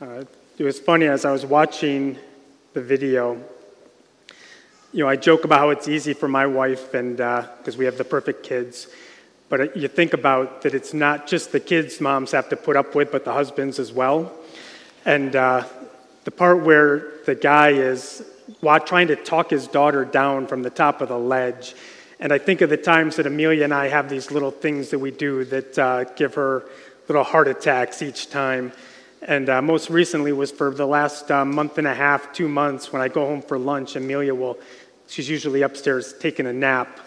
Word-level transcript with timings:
Uh, 0.00 0.24
it 0.56 0.64
was 0.64 0.80
funny 0.80 1.04
as 1.04 1.26
I 1.26 1.30
was 1.30 1.44
watching 1.44 2.16
the 2.72 2.80
video. 2.80 3.34
You 4.94 5.04
know, 5.04 5.10
I 5.10 5.16
joke 5.16 5.44
about 5.44 5.58
how 5.58 5.68
it's 5.68 5.88
easy 5.88 6.14
for 6.14 6.26
my 6.26 6.46
wife, 6.46 6.94
and 6.94 7.18
because 7.18 7.74
uh, 7.74 7.78
we 7.78 7.84
have 7.84 7.98
the 7.98 8.04
perfect 8.04 8.42
kids. 8.42 8.88
But 9.50 9.60
uh, 9.60 9.66
you 9.74 9.88
think 9.88 10.14
about 10.14 10.62
that 10.62 10.72
it's 10.72 10.94
not 10.94 11.26
just 11.26 11.52
the 11.52 11.60
kids 11.60 12.00
moms 12.00 12.30
have 12.30 12.48
to 12.48 12.56
put 12.56 12.76
up 12.76 12.94
with, 12.94 13.12
but 13.12 13.26
the 13.26 13.34
husbands 13.34 13.78
as 13.78 13.92
well. 13.92 14.32
And 15.04 15.36
uh, 15.36 15.64
the 16.24 16.30
part 16.30 16.64
where 16.64 17.12
the 17.26 17.34
guy 17.34 17.72
is 17.72 18.24
trying 18.86 19.08
to 19.08 19.16
talk 19.16 19.50
his 19.50 19.66
daughter 19.66 20.06
down 20.06 20.46
from 20.46 20.62
the 20.62 20.70
top 20.70 21.02
of 21.02 21.08
the 21.08 21.18
ledge. 21.18 21.74
And 22.20 22.32
I 22.32 22.38
think 22.38 22.62
of 22.62 22.70
the 22.70 22.78
times 22.78 23.16
that 23.16 23.26
Amelia 23.26 23.64
and 23.64 23.74
I 23.74 23.88
have 23.88 24.08
these 24.08 24.30
little 24.30 24.50
things 24.50 24.88
that 24.90 24.98
we 24.98 25.10
do 25.10 25.44
that 25.44 25.78
uh, 25.78 26.04
give 26.04 26.36
her 26.36 26.64
little 27.06 27.24
heart 27.24 27.48
attacks 27.48 28.00
each 28.00 28.30
time. 28.30 28.72
And 29.22 29.50
uh, 29.50 29.60
most 29.60 29.90
recently 29.90 30.32
was 30.32 30.50
for 30.50 30.72
the 30.72 30.86
last 30.86 31.30
uh, 31.30 31.44
month 31.44 31.76
and 31.76 31.86
a 31.86 31.94
half, 31.94 32.32
two 32.32 32.48
months, 32.48 32.90
when 32.90 33.02
I 33.02 33.08
go 33.08 33.26
home 33.26 33.42
for 33.42 33.58
lunch, 33.58 33.94
Amelia 33.94 34.34
will, 34.34 34.58
she's 35.08 35.28
usually 35.28 35.60
upstairs 35.60 36.14
taking 36.18 36.46
a 36.46 36.52
nap, 36.52 37.00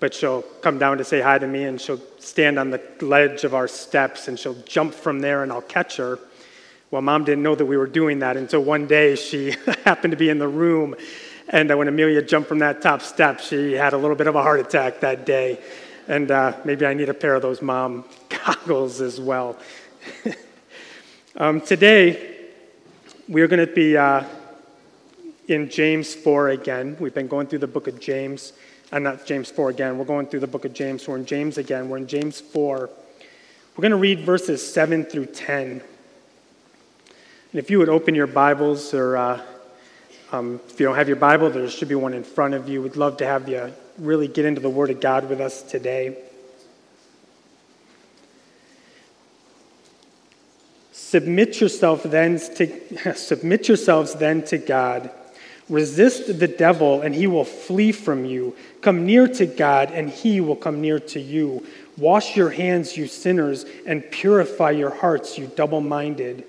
but 0.00 0.12
she'll 0.12 0.42
come 0.60 0.78
down 0.78 0.98
to 0.98 1.04
say 1.04 1.20
hi 1.20 1.38
to 1.38 1.46
me 1.46 1.64
and 1.64 1.80
she'll 1.80 2.00
stand 2.18 2.58
on 2.58 2.70
the 2.70 2.82
ledge 3.00 3.44
of 3.44 3.54
our 3.54 3.68
steps 3.68 4.26
and 4.26 4.36
she'll 4.36 4.60
jump 4.62 4.92
from 4.92 5.20
there 5.20 5.44
and 5.44 5.52
I'll 5.52 5.62
catch 5.62 5.98
her. 5.98 6.18
Well, 6.90 7.00
mom 7.00 7.24
didn't 7.24 7.44
know 7.44 7.54
that 7.54 7.64
we 7.64 7.76
were 7.76 7.86
doing 7.86 8.18
that 8.18 8.36
until 8.36 8.64
one 8.64 8.88
day 8.88 9.14
she 9.14 9.54
happened 9.84 10.10
to 10.10 10.16
be 10.16 10.30
in 10.30 10.38
the 10.38 10.48
room. 10.48 10.96
And 11.48 11.70
uh, 11.70 11.76
when 11.76 11.86
Amelia 11.86 12.22
jumped 12.22 12.48
from 12.48 12.58
that 12.58 12.82
top 12.82 13.02
step, 13.02 13.38
she 13.38 13.72
had 13.72 13.92
a 13.92 13.96
little 13.96 14.16
bit 14.16 14.26
of 14.26 14.34
a 14.34 14.42
heart 14.42 14.58
attack 14.58 14.98
that 15.00 15.24
day. 15.24 15.60
And 16.08 16.28
uh, 16.32 16.54
maybe 16.64 16.86
I 16.86 16.94
need 16.94 17.08
a 17.08 17.14
pair 17.14 17.36
of 17.36 17.42
those 17.42 17.62
mom 17.62 18.04
goggles 18.28 19.00
as 19.00 19.20
well. 19.20 19.56
Um, 21.34 21.62
today, 21.62 22.50
we're 23.26 23.48
going 23.48 23.66
to 23.66 23.72
be 23.72 23.96
uh, 23.96 24.22
in 25.48 25.70
James 25.70 26.14
4 26.14 26.50
again. 26.50 26.94
We've 27.00 27.14
been 27.14 27.26
going 27.26 27.46
through 27.46 27.60
the 27.60 27.66
book 27.66 27.88
of 27.88 27.98
James. 27.98 28.52
I'm 28.92 29.06
uh, 29.06 29.12
not 29.12 29.24
James 29.24 29.50
4 29.50 29.70
again. 29.70 29.96
We're 29.96 30.04
going 30.04 30.26
through 30.26 30.40
the 30.40 30.46
book 30.46 30.66
of 30.66 30.74
James. 30.74 31.08
We're 31.08 31.16
in 31.16 31.24
James 31.24 31.56
again. 31.56 31.88
We're 31.88 31.96
in 31.96 32.06
James 32.06 32.38
4. 32.38 32.90
We're 32.90 33.80
going 33.80 33.92
to 33.92 33.96
read 33.96 34.26
verses 34.26 34.74
7 34.74 35.04
through 35.04 35.24
10. 35.24 35.70
And 35.70 35.82
if 37.54 37.70
you 37.70 37.78
would 37.78 37.88
open 37.88 38.14
your 38.14 38.26
Bibles, 38.26 38.92
or 38.92 39.16
uh, 39.16 39.42
um, 40.32 40.60
if 40.68 40.78
you 40.78 40.84
don't 40.84 40.96
have 40.96 41.08
your 41.08 41.16
Bible, 41.16 41.48
there 41.48 41.66
should 41.70 41.88
be 41.88 41.94
one 41.94 42.12
in 42.12 42.24
front 42.24 42.52
of 42.52 42.68
you. 42.68 42.82
We'd 42.82 42.96
love 42.96 43.16
to 43.16 43.24
have 43.24 43.48
you 43.48 43.72
really 43.96 44.28
get 44.28 44.44
into 44.44 44.60
the 44.60 44.68
Word 44.68 44.90
of 44.90 45.00
God 45.00 45.30
with 45.30 45.40
us 45.40 45.62
today. 45.62 46.14
Submit 51.12 51.60
yourself 51.60 52.04
then 52.04 52.38
to 52.38 53.14
submit 53.14 53.68
yourselves 53.68 54.14
then 54.14 54.42
to 54.44 54.56
God. 54.56 55.10
Resist 55.68 56.38
the 56.38 56.48
devil 56.48 57.02
and 57.02 57.14
he 57.14 57.26
will 57.26 57.44
flee 57.44 57.92
from 57.92 58.24
you. 58.24 58.56
Come 58.80 59.04
near 59.04 59.28
to 59.28 59.44
God 59.44 59.90
and 59.90 60.08
he 60.08 60.40
will 60.40 60.56
come 60.56 60.80
near 60.80 60.98
to 60.98 61.20
you. 61.20 61.66
Wash 61.98 62.34
your 62.34 62.48
hands, 62.48 62.96
you 62.96 63.08
sinners, 63.08 63.66
and 63.84 64.10
purify 64.10 64.70
your 64.70 64.88
hearts, 64.88 65.36
you 65.36 65.48
double-minded. 65.54 66.46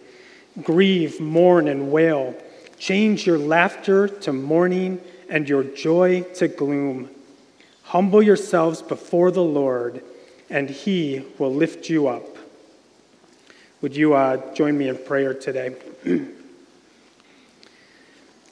Grieve, 0.61 1.19
mourn 1.19 1.67
and 1.67 1.91
wail. 1.91 2.33
Change 2.79 3.27
your 3.27 3.39
laughter 3.39 4.07
to 4.07 4.31
mourning 4.31 5.01
and 5.27 5.49
your 5.49 5.65
joy 5.65 6.21
to 6.35 6.47
gloom. 6.47 7.09
Humble 7.83 8.23
yourselves 8.23 8.81
before 8.81 9.29
the 9.29 9.43
Lord 9.43 10.01
and 10.49 10.69
he 10.69 11.25
will 11.37 11.53
lift 11.53 11.89
you 11.89 12.07
up. 12.07 12.32
Would 13.83 13.97
you 13.97 14.13
uh, 14.13 14.53
join 14.53 14.77
me 14.77 14.87
in 14.87 14.97
prayer 14.97 15.33
today? 15.33 15.75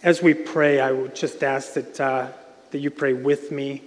As 0.04 0.22
we 0.22 0.34
pray, 0.34 0.82
I 0.82 0.92
would 0.92 1.16
just 1.16 1.42
ask 1.42 1.76
that, 1.76 2.02
uh, 2.02 2.28
that 2.72 2.80
you 2.80 2.92
pray 2.92 3.14
with 3.14 3.50
me, 3.50 3.82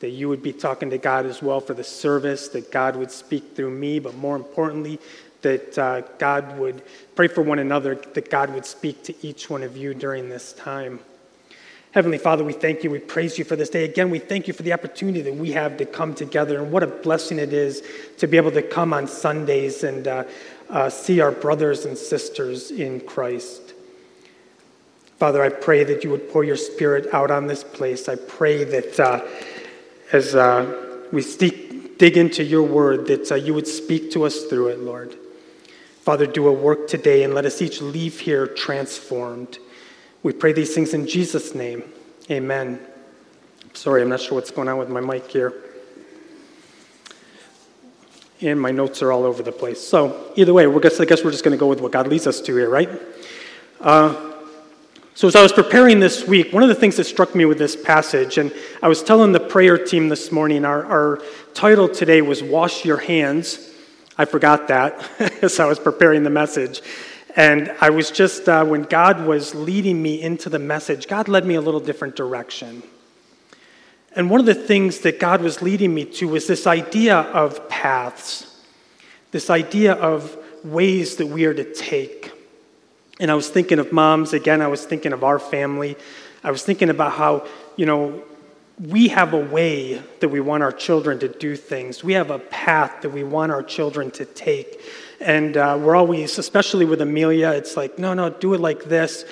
that 0.00 0.08
you 0.08 0.28
would 0.28 0.42
be 0.42 0.52
talking 0.52 0.90
to 0.90 0.98
God 0.98 1.24
as 1.24 1.40
well 1.40 1.60
for 1.60 1.72
the 1.72 1.84
service, 1.84 2.48
that 2.48 2.72
God 2.72 2.96
would 2.96 3.12
speak 3.12 3.54
through 3.54 3.70
me, 3.70 4.00
but 4.00 4.16
more 4.16 4.34
importantly, 4.34 4.98
that 5.42 5.78
uh, 5.78 6.00
God 6.18 6.58
would 6.58 6.82
pray 7.14 7.28
for 7.28 7.42
one 7.42 7.60
another, 7.60 7.94
that 7.94 8.28
God 8.28 8.52
would 8.52 8.66
speak 8.66 9.04
to 9.04 9.14
each 9.24 9.48
one 9.48 9.62
of 9.62 9.76
you 9.76 9.94
during 9.94 10.28
this 10.28 10.52
time. 10.52 10.98
Heavenly 11.92 12.18
Father, 12.18 12.44
we 12.44 12.52
thank 12.52 12.84
you. 12.84 12.90
We 12.90 12.98
praise 12.98 13.38
you 13.38 13.44
for 13.44 13.56
this 13.56 13.70
day. 13.70 13.84
Again, 13.84 14.10
we 14.10 14.18
thank 14.18 14.46
you 14.46 14.52
for 14.52 14.62
the 14.62 14.74
opportunity 14.74 15.22
that 15.22 15.34
we 15.34 15.52
have 15.52 15.78
to 15.78 15.86
come 15.86 16.14
together, 16.14 16.60
and 16.60 16.70
what 16.70 16.82
a 16.82 16.86
blessing 16.86 17.38
it 17.38 17.52
is 17.52 17.82
to 18.18 18.26
be 18.26 18.36
able 18.36 18.50
to 18.50 18.62
come 18.62 18.92
on 18.92 19.06
Sundays 19.08 19.84
and 19.84 20.06
uh, 20.06 20.24
uh, 20.70 20.90
see 20.90 21.20
our 21.20 21.32
brothers 21.32 21.84
and 21.84 21.96
sisters 21.96 22.70
in 22.70 23.00
Christ. 23.00 23.74
Father, 25.18 25.42
I 25.42 25.48
pray 25.48 25.84
that 25.84 26.04
you 26.04 26.10
would 26.10 26.30
pour 26.30 26.44
your 26.44 26.56
spirit 26.56 27.12
out 27.12 27.30
on 27.30 27.46
this 27.46 27.64
place. 27.64 28.08
I 28.08 28.14
pray 28.14 28.64
that 28.64 29.00
uh, 29.00 29.24
as 30.12 30.34
uh, 30.34 31.06
we 31.12 31.22
dig 31.98 32.16
into 32.16 32.44
your 32.44 32.62
word, 32.62 33.06
that 33.06 33.32
uh, 33.32 33.34
you 33.34 33.54
would 33.54 33.66
speak 33.66 34.12
to 34.12 34.24
us 34.24 34.44
through 34.44 34.68
it, 34.68 34.78
Lord. 34.78 35.16
Father, 36.02 36.26
do 36.26 36.46
a 36.46 36.52
work 36.52 36.86
today 36.86 37.24
and 37.24 37.34
let 37.34 37.44
us 37.44 37.60
each 37.60 37.82
leave 37.82 38.20
here 38.20 38.46
transformed. 38.46 39.58
We 40.22 40.32
pray 40.32 40.52
these 40.52 40.74
things 40.74 40.94
in 40.94 41.06
Jesus' 41.06 41.54
name. 41.54 41.82
Amen. 42.30 42.80
Sorry, 43.74 44.02
I'm 44.02 44.08
not 44.08 44.20
sure 44.20 44.34
what's 44.34 44.50
going 44.50 44.68
on 44.68 44.78
with 44.78 44.88
my 44.88 45.00
mic 45.00 45.26
here 45.30 45.67
and 48.40 48.60
my 48.60 48.70
notes 48.70 49.02
are 49.02 49.12
all 49.12 49.24
over 49.24 49.42
the 49.42 49.52
place. 49.52 49.80
So 49.80 50.32
either 50.36 50.52
way, 50.52 50.66
I 50.66 50.78
guess, 50.78 51.00
I 51.00 51.04
guess 51.04 51.24
we're 51.24 51.30
just 51.30 51.44
going 51.44 51.56
to 51.56 51.58
go 51.58 51.66
with 51.66 51.80
what 51.80 51.92
God 51.92 52.06
leads 52.06 52.26
us 52.26 52.40
to 52.42 52.54
here, 52.54 52.70
right? 52.70 52.88
Uh, 53.80 54.28
so 55.14 55.26
as 55.26 55.34
I 55.34 55.42
was 55.42 55.52
preparing 55.52 55.98
this 55.98 56.26
week, 56.28 56.52
one 56.52 56.62
of 56.62 56.68
the 56.68 56.76
things 56.76 56.96
that 56.96 57.04
struck 57.04 57.34
me 57.34 57.44
with 57.44 57.58
this 57.58 57.74
passage, 57.74 58.38
and 58.38 58.54
I 58.82 58.88
was 58.88 59.02
telling 59.02 59.32
the 59.32 59.40
prayer 59.40 59.76
team 59.76 60.08
this 60.08 60.30
morning, 60.30 60.64
our, 60.64 60.84
our 60.84 61.22
title 61.54 61.88
today 61.88 62.22
was 62.22 62.40
"Wash 62.40 62.84
Your 62.84 62.98
Hands." 62.98 63.68
I 64.16 64.24
forgot 64.24 64.68
that 64.68 65.10
as 65.42 65.58
I 65.58 65.66
was 65.66 65.78
preparing 65.80 66.22
the 66.22 66.30
message. 66.30 66.82
And 67.34 67.72
I 67.80 67.90
was 67.90 68.10
just, 68.10 68.48
uh, 68.48 68.64
when 68.64 68.82
God 68.82 69.24
was 69.26 69.54
leading 69.54 70.02
me 70.02 70.20
into 70.20 70.48
the 70.48 70.58
message, 70.58 71.06
God 71.06 71.28
led 71.28 71.44
me 71.44 71.54
a 71.54 71.60
little 71.60 71.80
different 71.80 72.16
direction. 72.16 72.82
And 74.16 74.30
one 74.30 74.40
of 74.40 74.46
the 74.46 74.54
things 74.54 75.00
that 75.00 75.20
God 75.20 75.42
was 75.42 75.62
leading 75.62 75.94
me 75.94 76.04
to 76.06 76.28
was 76.28 76.46
this 76.46 76.66
idea 76.66 77.16
of 77.16 77.68
paths, 77.68 78.46
this 79.30 79.50
idea 79.50 79.92
of 79.94 80.36
ways 80.64 81.16
that 81.16 81.26
we 81.26 81.44
are 81.44 81.54
to 81.54 81.72
take. 81.72 82.32
And 83.20 83.30
I 83.30 83.34
was 83.34 83.48
thinking 83.48 83.78
of 83.78 83.92
moms, 83.92 84.32
again, 84.32 84.62
I 84.62 84.68
was 84.68 84.84
thinking 84.84 85.12
of 85.12 85.24
our 85.24 85.38
family. 85.38 85.96
I 86.42 86.50
was 86.50 86.62
thinking 86.62 86.88
about 86.88 87.12
how, 87.12 87.46
you 87.76 87.86
know, 87.86 88.22
we 88.80 89.08
have 89.08 89.34
a 89.34 89.40
way 89.40 90.00
that 90.20 90.28
we 90.28 90.40
want 90.40 90.62
our 90.62 90.70
children 90.70 91.18
to 91.18 91.28
do 91.28 91.56
things. 91.56 92.04
We 92.04 92.12
have 92.12 92.30
a 92.30 92.38
path 92.38 93.02
that 93.02 93.10
we 93.10 93.24
want 93.24 93.50
our 93.50 93.62
children 93.62 94.10
to 94.12 94.24
take. 94.24 94.80
And 95.20 95.56
uh, 95.56 95.76
we're 95.80 95.96
always, 95.96 96.38
especially 96.38 96.84
with 96.84 97.00
Amelia, 97.00 97.50
it's 97.50 97.76
like, 97.76 97.98
no, 97.98 98.14
no, 98.14 98.30
do 98.30 98.54
it 98.54 98.60
like 98.60 98.84
this. 98.84 99.24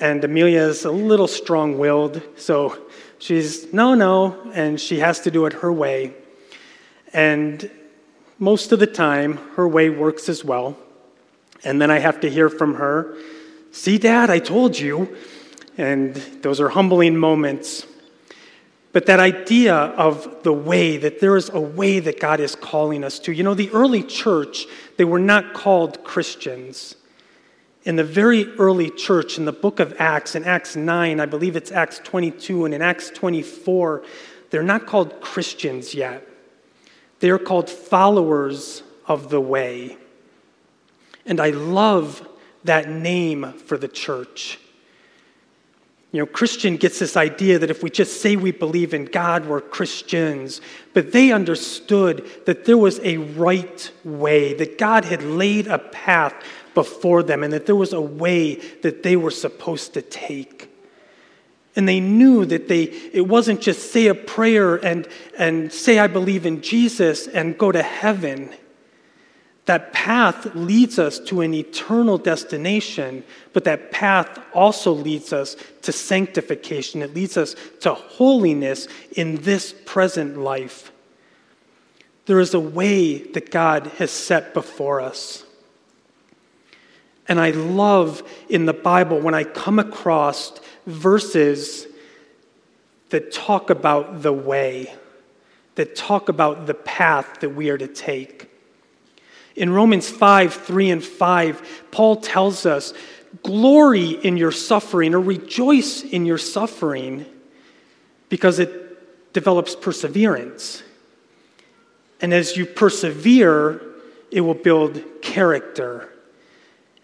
And 0.00 0.24
Amelia 0.24 0.62
is 0.62 0.86
a 0.86 0.90
little 0.90 1.28
strong 1.28 1.78
willed, 1.78 2.22
so 2.36 2.83
She's, 3.24 3.72
no, 3.72 3.94
no, 3.94 4.36
and 4.52 4.78
she 4.78 4.98
has 4.98 5.20
to 5.20 5.30
do 5.30 5.46
it 5.46 5.54
her 5.54 5.72
way. 5.72 6.12
And 7.14 7.70
most 8.38 8.70
of 8.70 8.80
the 8.80 8.86
time, 8.86 9.38
her 9.56 9.66
way 9.66 9.88
works 9.88 10.28
as 10.28 10.44
well. 10.44 10.76
And 11.64 11.80
then 11.80 11.90
I 11.90 12.00
have 12.00 12.20
to 12.20 12.28
hear 12.28 12.50
from 12.50 12.74
her, 12.74 13.16
see, 13.72 13.96
Dad, 13.96 14.28
I 14.28 14.40
told 14.40 14.78
you. 14.78 15.16
And 15.78 16.16
those 16.42 16.60
are 16.60 16.68
humbling 16.68 17.16
moments. 17.16 17.86
But 18.92 19.06
that 19.06 19.20
idea 19.20 19.74
of 19.74 20.42
the 20.42 20.52
way, 20.52 20.98
that 20.98 21.20
there 21.20 21.38
is 21.38 21.48
a 21.48 21.60
way 21.60 22.00
that 22.00 22.20
God 22.20 22.40
is 22.40 22.54
calling 22.54 23.02
us 23.02 23.18
to. 23.20 23.32
You 23.32 23.42
know, 23.42 23.54
the 23.54 23.70
early 23.70 24.02
church, 24.02 24.66
they 24.98 25.04
were 25.04 25.18
not 25.18 25.54
called 25.54 26.04
Christians 26.04 26.94
in 27.84 27.96
the 27.96 28.04
very 28.04 28.50
early 28.56 28.90
church 28.90 29.36
in 29.38 29.44
the 29.44 29.52
book 29.52 29.78
of 29.78 29.94
Acts, 29.98 30.34
in 30.34 30.44
Acts 30.44 30.74
9, 30.74 31.20
I 31.20 31.26
believe 31.26 31.54
it's 31.54 31.70
Acts 31.70 32.00
22, 32.02 32.64
and 32.64 32.74
in 32.74 32.80
Acts 32.80 33.10
24, 33.10 34.02
they're 34.50 34.62
not 34.62 34.86
called 34.86 35.20
Christians 35.20 35.94
yet. 35.94 36.26
They 37.20 37.30
are 37.30 37.38
called 37.38 37.68
followers 37.68 38.82
of 39.06 39.28
the 39.28 39.40
way. 39.40 39.98
And 41.26 41.40
I 41.40 41.50
love 41.50 42.26
that 42.64 42.88
name 42.88 43.52
for 43.52 43.76
the 43.76 43.88
church. 43.88 44.58
You 46.12 46.20
know, 46.20 46.26
Christian 46.26 46.76
gets 46.76 47.00
this 47.00 47.16
idea 47.16 47.58
that 47.58 47.70
if 47.70 47.82
we 47.82 47.90
just 47.90 48.22
say 48.22 48.36
we 48.36 48.52
believe 48.52 48.94
in 48.94 49.06
God, 49.06 49.46
we're 49.46 49.60
Christians. 49.60 50.60
But 50.92 51.12
they 51.12 51.32
understood 51.32 52.30
that 52.46 52.64
there 52.64 52.78
was 52.78 53.00
a 53.00 53.16
right 53.16 53.90
way, 54.04 54.54
that 54.54 54.78
God 54.78 55.04
had 55.04 55.22
laid 55.22 55.66
a 55.66 55.78
path 55.78 56.34
before 56.74 57.22
them 57.22 57.42
and 57.42 57.52
that 57.52 57.66
there 57.66 57.76
was 57.76 57.92
a 57.92 58.00
way 58.00 58.56
that 58.82 59.02
they 59.02 59.16
were 59.16 59.30
supposed 59.30 59.94
to 59.94 60.02
take. 60.02 60.70
And 61.76 61.88
they 61.88 62.00
knew 62.00 62.44
that 62.44 62.68
they, 62.68 62.84
it 62.84 63.26
wasn't 63.26 63.60
just 63.60 63.92
say 63.92 64.06
a 64.06 64.14
prayer 64.14 64.76
and, 64.76 65.08
and 65.36 65.72
say, 65.72 65.98
I 65.98 66.06
believe 66.06 66.46
in 66.46 66.62
Jesus 66.62 67.26
and 67.26 67.58
go 67.58 67.72
to 67.72 67.82
heaven. 67.82 68.54
That 69.66 69.92
path 69.92 70.54
leads 70.54 70.98
us 70.98 71.18
to 71.20 71.40
an 71.40 71.54
eternal 71.54 72.18
destination, 72.18 73.24
but 73.52 73.64
that 73.64 73.90
path 73.90 74.38
also 74.52 74.92
leads 74.92 75.32
us 75.32 75.56
to 75.82 75.90
sanctification. 75.90 77.02
It 77.02 77.14
leads 77.14 77.36
us 77.36 77.56
to 77.80 77.94
holiness 77.94 78.86
in 79.16 79.36
this 79.36 79.74
present 79.86 80.38
life. 80.38 80.92
There 82.26 82.40
is 82.40 82.54
a 82.54 82.60
way 82.60 83.18
that 83.18 83.50
God 83.50 83.86
has 83.98 84.10
set 84.10 84.54
before 84.54 85.00
us. 85.00 85.43
And 87.26 87.40
I 87.40 87.50
love 87.50 88.22
in 88.48 88.66
the 88.66 88.72
Bible 88.72 89.20
when 89.20 89.34
I 89.34 89.44
come 89.44 89.78
across 89.78 90.52
verses 90.86 91.86
that 93.10 93.32
talk 93.32 93.70
about 93.70 94.22
the 94.22 94.32
way, 94.32 94.94
that 95.76 95.96
talk 95.96 96.28
about 96.28 96.66
the 96.66 96.74
path 96.74 97.40
that 97.40 97.50
we 97.50 97.70
are 97.70 97.78
to 97.78 97.88
take. 97.88 98.50
In 99.56 99.70
Romans 99.70 100.10
5 100.10 100.52
3 100.52 100.90
and 100.90 101.04
5, 101.04 101.84
Paul 101.90 102.16
tells 102.16 102.66
us, 102.66 102.92
Glory 103.42 104.10
in 104.10 104.36
your 104.36 104.52
suffering 104.52 105.14
or 105.14 105.20
rejoice 105.20 106.02
in 106.02 106.24
your 106.24 106.38
suffering 106.38 107.26
because 108.28 108.58
it 108.58 109.32
develops 109.32 109.74
perseverance. 109.74 110.82
And 112.20 112.32
as 112.32 112.56
you 112.56 112.64
persevere, 112.64 113.82
it 114.30 114.40
will 114.40 114.54
build 114.54 115.02
character. 115.20 116.13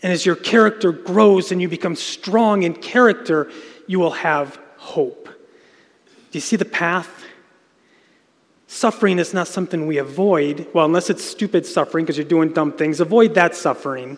And 0.02 0.12
as 0.12 0.24
your 0.24 0.36
character 0.36 0.92
grows 0.92 1.52
and 1.52 1.60
you 1.60 1.68
become 1.68 1.94
strong 1.94 2.62
in 2.62 2.74
character, 2.74 3.50
you 3.86 3.98
will 3.98 4.12
have 4.12 4.58
hope. 4.76 5.26
Do 5.26 6.36
you 6.36 6.40
see 6.40 6.56
the 6.56 6.64
path? 6.64 7.24
Suffering 8.66 9.18
is 9.18 9.34
not 9.34 9.48
something 9.48 9.86
we 9.86 9.98
avoid. 9.98 10.68
Well, 10.72 10.86
unless 10.86 11.10
it's 11.10 11.24
stupid 11.24 11.66
suffering 11.66 12.04
because 12.04 12.16
you're 12.16 12.24
doing 12.24 12.52
dumb 12.52 12.72
things, 12.72 13.00
avoid 13.00 13.34
that 13.34 13.56
suffering. 13.56 14.16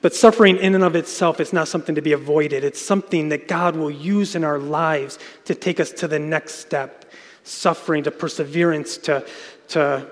But 0.00 0.14
suffering 0.14 0.58
in 0.58 0.76
and 0.76 0.84
of 0.84 0.94
itself 0.94 1.40
is 1.40 1.52
not 1.52 1.66
something 1.66 1.96
to 1.96 2.00
be 2.00 2.12
avoided. 2.12 2.62
It's 2.62 2.80
something 2.80 3.30
that 3.30 3.48
God 3.48 3.74
will 3.74 3.90
use 3.90 4.36
in 4.36 4.44
our 4.44 4.60
lives 4.60 5.18
to 5.46 5.56
take 5.56 5.80
us 5.80 5.90
to 5.92 6.06
the 6.06 6.20
next 6.20 6.60
step 6.60 7.04
suffering, 7.42 8.04
to 8.04 8.10
perseverance, 8.10 8.96
to, 8.98 9.26
to 9.68 10.08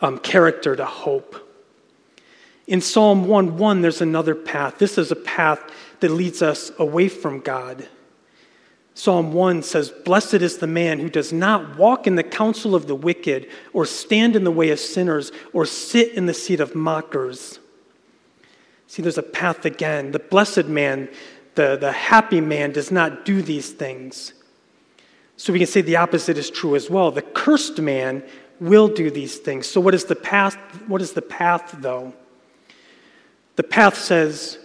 um, 0.00 0.18
character, 0.18 0.74
to 0.74 0.84
hope. 0.86 1.45
In 2.66 2.80
Psalm 2.80 3.26
1 3.26 3.56
1, 3.56 3.80
there's 3.80 4.00
another 4.00 4.34
path. 4.34 4.78
This 4.78 4.98
is 4.98 5.12
a 5.12 5.16
path 5.16 5.60
that 6.00 6.10
leads 6.10 6.42
us 6.42 6.72
away 6.78 7.08
from 7.08 7.40
God. 7.40 7.88
Psalm 8.94 9.32
1 9.32 9.62
says, 9.62 9.90
Blessed 9.90 10.34
is 10.34 10.58
the 10.58 10.66
man 10.66 10.98
who 10.98 11.10
does 11.10 11.32
not 11.32 11.76
walk 11.76 12.06
in 12.06 12.16
the 12.16 12.24
counsel 12.24 12.74
of 12.74 12.86
the 12.86 12.94
wicked, 12.94 13.46
or 13.72 13.84
stand 13.84 14.34
in 14.34 14.44
the 14.44 14.50
way 14.50 14.70
of 14.70 14.80
sinners, 14.80 15.30
or 15.52 15.66
sit 15.66 16.14
in 16.14 16.26
the 16.26 16.34
seat 16.34 16.60
of 16.60 16.74
mockers. 16.74 17.60
See, 18.86 19.02
there's 19.02 19.18
a 19.18 19.22
path 19.22 19.64
again. 19.64 20.12
The 20.12 20.18
blessed 20.18 20.66
man, 20.66 21.08
the, 21.56 21.76
the 21.76 21.92
happy 21.92 22.40
man, 22.40 22.72
does 22.72 22.90
not 22.90 23.24
do 23.24 23.42
these 23.42 23.70
things. 23.70 24.32
So 25.36 25.52
we 25.52 25.58
can 25.58 25.68
say 25.68 25.82
the 25.82 25.96
opposite 25.96 26.38
is 26.38 26.48
true 26.48 26.74
as 26.74 26.88
well. 26.88 27.10
The 27.10 27.22
cursed 27.22 27.78
man 27.78 28.24
will 28.58 28.88
do 28.88 29.10
these 29.10 29.36
things. 29.36 29.66
So 29.66 29.80
what 29.80 29.94
is 29.94 30.06
the 30.06 30.16
path? 30.16 30.56
What 30.88 31.02
is 31.02 31.12
the 31.12 31.22
path, 31.22 31.76
though? 31.80 32.14
The 33.56 33.62
path 33.62 33.98
says, 33.98 34.58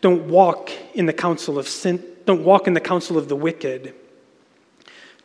don't 0.00 0.28
walk 0.28 0.70
in 0.94 1.06
the 1.06 1.12
counsel 1.12 1.58
of 1.58 1.68
sin, 1.68 2.02
don't 2.26 2.44
walk 2.44 2.66
in 2.66 2.74
the 2.74 2.80
counsel 2.80 3.16
of 3.16 3.28
the 3.28 3.36
wicked. 3.36 3.94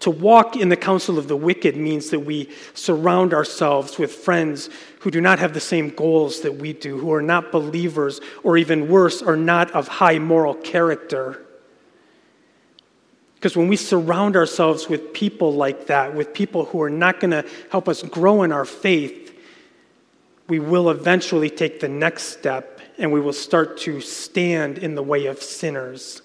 To 0.01 0.09
walk 0.09 0.55
in 0.55 0.69
the 0.69 0.77
counsel 0.77 1.17
of 1.17 1.27
the 1.27 1.35
wicked 1.35 1.75
means 1.75 2.09
that 2.11 2.21
we 2.21 2.49
surround 2.73 3.33
ourselves 3.33 3.97
with 3.97 4.13
friends 4.13 4.69
who 4.99 5.11
do 5.11 5.19
not 5.19 5.39
have 5.39 5.53
the 5.53 5.59
same 5.59 5.89
goals 5.89 6.41
that 6.41 6.55
we 6.55 6.71
do, 6.71 6.97
who 6.97 7.11
are 7.11 7.21
not 7.21 7.51
believers, 7.51 8.21
or 8.43 8.57
even 8.57 8.87
worse, 8.87 9.21
are 9.21 9.35
not 9.35 9.71
of 9.71 9.89
high 9.89 10.17
moral 10.17 10.53
character. 10.53 11.45
Because 13.35 13.57
when 13.57 13.67
we 13.67 13.75
surround 13.75 14.37
ourselves 14.37 14.87
with 14.87 15.13
people 15.13 15.53
like 15.53 15.87
that, 15.87 16.13
with 16.13 16.33
people 16.33 16.65
who 16.65 16.81
are 16.81 16.89
not 16.89 17.19
going 17.19 17.31
to 17.31 17.45
help 17.69 17.89
us 17.89 18.01
grow 18.03 18.43
in 18.43 18.53
our 18.53 18.65
faith, 18.65 19.28
we 20.49 20.59
will 20.59 20.89
eventually 20.89 21.49
take 21.49 21.79
the 21.79 21.87
next 21.87 22.23
step 22.23 22.81
and 22.97 23.11
we 23.11 23.21
will 23.21 23.33
start 23.33 23.77
to 23.77 24.01
stand 24.01 24.77
in 24.77 24.95
the 24.95 25.03
way 25.03 25.27
of 25.27 25.41
sinners. 25.41 26.21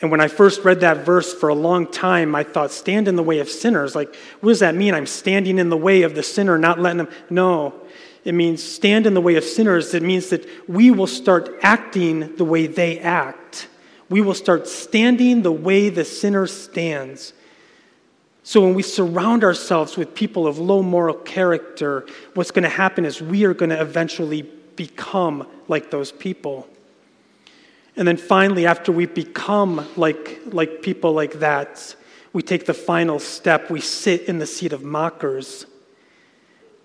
And 0.00 0.10
when 0.10 0.20
I 0.20 0.28
first 0.28 0.64
read 0.64 0.80
that 0.80 1.04
verse 1.04 1.32
for 1.32 1.48
a 1.48 1.54
long 1.54 1.86
time, 1.86 2.34
I 2.34 2.42
thought, 2.42 2.72
stand 2.72 3.06
in 3.06 3.14
the 3.14 3.22
way 3.22 3.38
of 3.38 3.48
sinners. 3.48 3.94
Like, 3.94 4.14
what 4.40 4.50
does 4.50 4.60
that 4.60 4.74
mean? 4.74 4.94
I'm 4.94 5.06
standing 5.06 5.58
in 5.58 5.68
the 5.68 5.76
way 5.76 6.02
of 6.02 6.14
the 6.14 6.22
sinner, 6.22 6.58
not 6.58 6.80
letting 6.80 6.98
them. 6.98 7.08
No. 7.30 7.74
It 8.24 8.34
means 8.34 8.62
stand 8.62 9.06
in 9.06 9.14
the 9.14 9.20
way 9.20 9.36
of 9.36 9.44
sinners. 9.44 9.94
It 9.94 10.02
means 10.02 10.30
that 10.30 10.46
we 10.68 10.90
will 10.90 11.06
start 11.06 11.56
acting 11.62 12.36
the 12.36 12.44
way 12.44 12.66
they 12.66 12.98
act. 12.98 13.68
We 14.08 14.20
will 14.20 14.34
start 14.34 14.66
standing 14.66 15.42
the 15.42 15.52
way 15.52 15.88
the 15.88 16.04
sinner 16.04 16.46
stands. 16.46 17.32
So 18.44 18.60
when 18.60 18.74
we 18.74 18.82
surround 18.82 19.44
ourselves 19.44 19.96
with 19.96 20.14
people 20.14 20.46
of 20.46 20.58
low 20.58 20.82
moral 20.82 21.14
character, 21.14 22.06
what's 22.34 22.50
going 22.50 22.64
to 22.64 22.68
happen 22.68 23.04
is 23.04 23.22
we 23.22 23.44
are 23.44 23.54
going 23.54 23.70
to 23.70 23.80
eventually 23.80 24.42
become 24.74 25.46
like 25.68 25.90
those 25.90 26.10
people. 26.10 26.68
And 27.96 28.08
then 28.08 28.16
finally, 28.16 28.66
after 28.66 28.90
we 28.90 29.06
become 29.06 29.86
like, 29.96 30.40
like 30.46 30.82
people 30.82 31.12
like 31.12 31.34
that, 31.34 31.94
we 32.32 32.42
take 32.42 32.66
the 32.66 32.74
final 32.74 33.18
step. 33.18 33.70
We 33.70 33.80
sit 33.80 34.22
in 34.22 34.38
the 34.38 34.46
seat 34.46 34.72
of 34.72 34.82
mockers. 34.82 35.66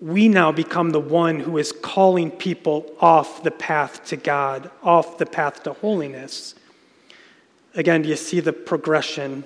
We 0.00 0.28
now 0.28 0.52
become 0.52 0.90
the 0.90 1.00
one 1.00 1.40
who 1.40 1.58
is 1.58 1.72
calling 1.72 2.30
people 2.30 2.92
off 3.00 3.42
the 3.42 3.50
path 3.50 4.04
to 4.06 4.16
God, 4.16 4.70
off 4.82 5.18
the 5.18 5.26
path 5.26 5.64
to 5.64 5.72
holiness. 5.72 6.54
Again, 7.74 8.02
do 8.02 8.08
you 8.08 8.16
see 8.16 8.38
the 8.38 8.52
progression? 8.52 9.42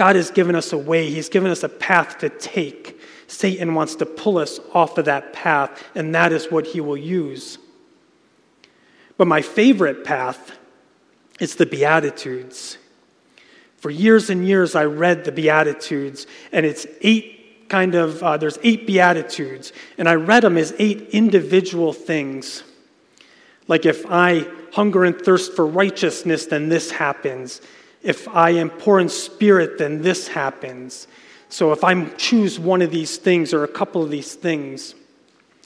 God 0.00 0.16
has 0.16 0.30
given 0.30 0.56
us 0.56 0.72
a 0.72 0.78
way, 0.78 1.10
He's 1.10 1.28
given 1.28 1.50
us 1.50 1.62
a 1.62 1.68
path 1.68 2.20
to 2.20 2.30
take. 2.30 2.98
Satan 3.26 3.74
wants 3.74 3.96
to 3.96 4.06
pull 4.06 4.38
us 4.38 4.58
off 4.72 4.96
of 4.96 5.04
that 5.04 5.34
path, 5.34 5.84
and 5.94 6.14
that 6.14 6.32
is 6.32 6.50
what 6.50 6.68
he 6.68 6.80
will 6.80 6.96
use. 6.96 7.58
But 9.18 9.28
my 9.28 9.42
favorite 9.42 10.02
path 10.02 10.56
is 11.38 11.56
the 11.56 11.66
Beatitudes. 11.66 12.78
For 13.76 13.90
years 13.90 14.30
and 14.30 14.48
years, 14.48 14.74
I 14.74 14.86
read 14.86 15.26
the 15.26 15.32
Beatitudes, 15.32 16.26
and 16.50 16.64
it's 16.64 16.86
eight 17.02 17.68
kind 17.68 17.94
of, 17.94 18.22
uh, 18.22 18.38
there's 18.38 18.58
eight 18.62 18.86
Beatitudes, 18.86 19.74
and 19.98 20.08
I 20.08 20.14
read 20.14 20.44
them 20.44 20.56
as 20.56 20.72
eight 20.78 21.10
individual 21.10 21.92
things. 21.92 22.62
Like 23.68 23.84
if 23.84 24.06
I 24.08 24.46
hunger 24.72 25.04
and 25.04 25.20
thirst 25.20 25.54
for 25.54 25.66
righteousness, 25.66 26.46
then 26.46 26.70
this 26.70 26.90
happens. 26.90 27.60
If 28.02 28.28
I 28.28 28.50
am 28.50 28.70
poor 28.70 28.98
in 29.00 29.08
spirit, 29.08 29.78
then 29.78 30.02
this 30.02 30.28
happens. 30.28 31.06
So 31.48 31.72
if 31.72 31.84
I 31.84 32.04
choose 32.10 32.58
one 32.58 32.80
of 32.80 32.90
these 32.90 33.16
things 33.16 33.52
or 33.52 33.64
a 33.64 33.68
couple 33.68 34.02
of 34.02 34.10
these 34.10 34.34
things, 34.34 34.94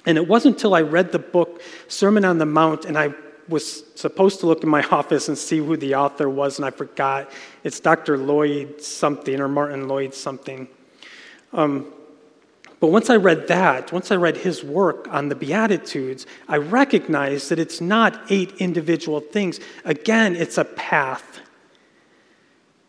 and 0.06 0.18
it 0.18 0.26
wasn't 0.26 0.56
until 0.56 0.74
I 0.74 0.80
read 0.80 1.12
the 1.12 1.18
book 1.18 1.62
Sermon 1.88 2.24
on 2.24 2.38
the 2.38 2.46
Mount 2.46 2.84
and 2.84 2.98
I 2.98 3.14
was 3.48 3.84
supposed 3.94 4.40
to 4.40 4.46
look 4.46 4.62
in 4.62 4.68
my 4.68 4.82
office 4.90 5.28
and 5.28 5.36
see 5.36 5.58
who 5.58 5.76
the 5.76 5.94
author 5.94 6.28
was, 6.28 6.58
and 6.58 6.66
I 6.66 6.70
forgot. 6.70 7.30
It's 7.62 7.80
Dr. 7.80 8.16
Lloyd 8.18 8.80
something 8.82 9.40
or 9.40 9.48
Martin 9.48 9.88
Lloyd 9.88 10.14
something. 10.14 10.68
Um, 11.52 11.92
but 12.80 12.88
once 12.88 13.08
I 13.08 13.16
read 13.16 13.48
that, 13.48 13.92
once 13.92 14.10
I 14.10 14.16
read 14.16 14.36
his 14.36 14.62
work 14.62 15.08
on 15.12 15.28
the 15.28 15.34
Beatitudes, 15.34 16.26
I 16.48 16.58
recognized 16.58 17.48
that 17.50 17.58
it's 17.58 17.80
not 17.80 18.20
eight 18.30 18.54
individual 18.58 19.20
things. 19.20 19.60
Again, 19.84 20.36
it's 20.36 20.58
a 20.58 20.64
path. 20.64 21.40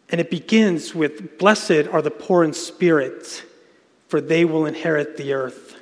And 0.10 0.22
it 0.22 0.30
begins 0.30 0.94
with 0.94 1.38
Blessed 1.38 1.88
are 1.92 2.02
the 2.02 2.12
poor 2.12 2.44
in 2.44 2.54
spirit, 2.54 3.44
for 4.08 4.22
they 4.22 4.46
will 4.46 4.66
inherit 4.66 5.18
the 5.18 5.34
earth. 5.34 5.76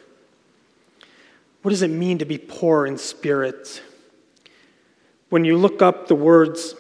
What 1.62 1.72
does 1.72 1.82
it 1.82 1.90
mean 1.90 2.18
to 2.20 2.26
be 2.26 2.38
poor 2.38 2.86
in 2.86 2.98
spirit? 2.98 3.82
When 5.30 5.46
you 5.46 5.58
look 5.58 5.82
up 5.82 6.08
the 6.08 6.16
words 6.16 6.76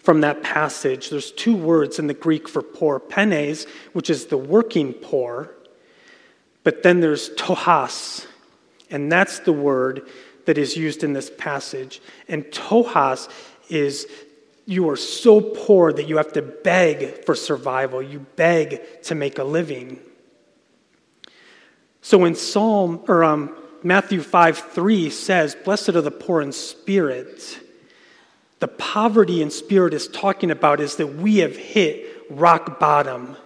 from 0.00 0.20
that 0.20 0.42
passage, 0.42 1.10
there's 1.10 1.32
two 1.32 1.56
words 1.56 1.98
in 1.98 2.06
the 2.06 2.14
Greek 2.14 2.48
for 2.48 2.62
poor 2.62 3.00
penes, 3.00 3.66
which 3.92 4.08
is 4.08 4.26
the 4.26 4.38
working 4.38 4.92
poor, 4.92 5.52
but 6.62 6.82
then 6.82 7.00
there's 7.00 7.30
ptochos, 7.30 8.26
and 8.90 9.10
that's 9.10 9.40
the 9.40 9.52
word 9.52 10.08
that 10.46 10.58
is 10.58 10.76
used 10.76 11.02
in 11.04 11.12
this 11.12 11.30
passage. 11.36 12.00
And 12.28 12.44
ptochos 12.44 13.28
is 13.68 14.06
you 14.66 14.90
are 14.90 14.96
so 14.96 15.40
poor 15.40 15.92
that 15.92 16.08
you 16.08 16.18
have 16.18 16.32
to 16.32 16.42
beg 16.42 17.24
for 17.24 17.34
survival, 17.34 18.02
you 18.02 18.26
beg 18.36 19.02
to 19.04 19.14
make 19.14 19.38
a 19.38 19.44
living. 19.44 20.00
So 22.02 22.24
in 22.24 22.34
Psalm 22.34 23.02
or 23.08 23.24
um, 23.24 23.56
Matthew 23.82 24.20
5 24.20 24.58
3 24.58 25.10
says, 25.10 25.54
Blessed 25.54 25.90
are 25.90 26.02
the 26.02 26.10
poor 26.10 26.42
in 26.42 26.52
spirit 26.52 27.60
the 28.58 28.68
poverty 28.68 29.42
in 29.42 29.50
spirit 29.50 29.92
is 29.92 30.08
talking 30.08 30.50
about 30.50 30.80
is 30.80 30.96
that 30.96 31.08
we 31.08 31.38
have 31.38 31.56
hit 31.56 32.24
rock 32.30 32.80
bottom. 32.80 33.36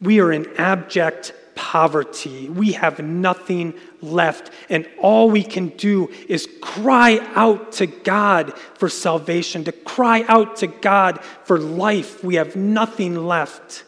We 0.00 0.20
are 0.20 0.30
in 0.30 0.46
abject 0.58 1.32
poverty. 1.58 2.48
We 2.48 2.70
have 2.72 3.00
nothing 3.00 3.74
left. 4.00 4.52
And 4.70 4.88
all 5.00 5.28
we 5.28 5.42
can 5.42 5.70
do 5.70 6.08
is 6.28 6.48
cry 6.62 7.18
out 7.34 7.72
to 7.72 7.86
God 7.86 8.56
for 8.74 8.88
salvation, 8.88 9.64
to 9.64 9.72
cry 9.72 10.24
out 10.28 10.54
to 10.58 10.68
God 10.68 11.20
for 11.42 11.58
life. 11.58 12.22
We 12.22 12.36
have 12.36 12.54
nothing 12.54 13.26
left. 13.26 13.82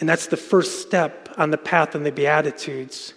And 0.00 0.08
that's 0.08 0.26
the 0.26 0.36
first 0.36 0.82
step 0.82 1.28
on 1.38 1.52
the 1.52 1.58
path 1.58 1.94
in 1.94 2.02
the 2.02 2.10
Beatitudes 2.10 3.14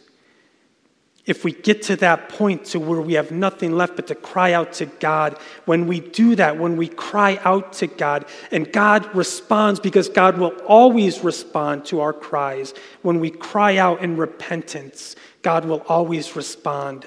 if 1.27 1.43
we 1.43 1.51
get 1.51 1.81
to 1.84 1.98
that 1.98 2.29
point 2.29 2.63
to 2.63 2.79
where 2.79 3.01
we 3.01 3.13
have 3.13 3.31
nothing 3.31 3.74
left 3.74 3.98
but 3.98 4.07
to 4.07 4.15
cry 4.15 4.53
out 4.53 4.72
to 4.72 4.86
God, 4.86 5.38
when 5.65 5.86
we 5.86 6.00
do 6.00 6.36
that, 6.36 6.57
when 6.57 6.77
we 6.77 6.88
cry 6.88 7.38
out 7.43 7.74
to 7.74 7.88
God, 7.88 8.25
and 8.50 8.72
God 8.72 9.13
responds 9.13 9.81
because 9.81 10.07
God 10.07 10.38
will 10.38 10.55
always 10.65 11.19
respond 11.25 11.86
to 11.88 12.00
our 12.00 12.13
cries, 12.13 12.74
when 13.01 13.19
we 13.19 13.29
cry 13.29 13.75
out 13.75 14.01
in 14.01 14.15
repentance, 14.15 15.17
God 15.41 15.65
will 15.65 15.84
always 15.89 16.36
respond. 16.38 17.05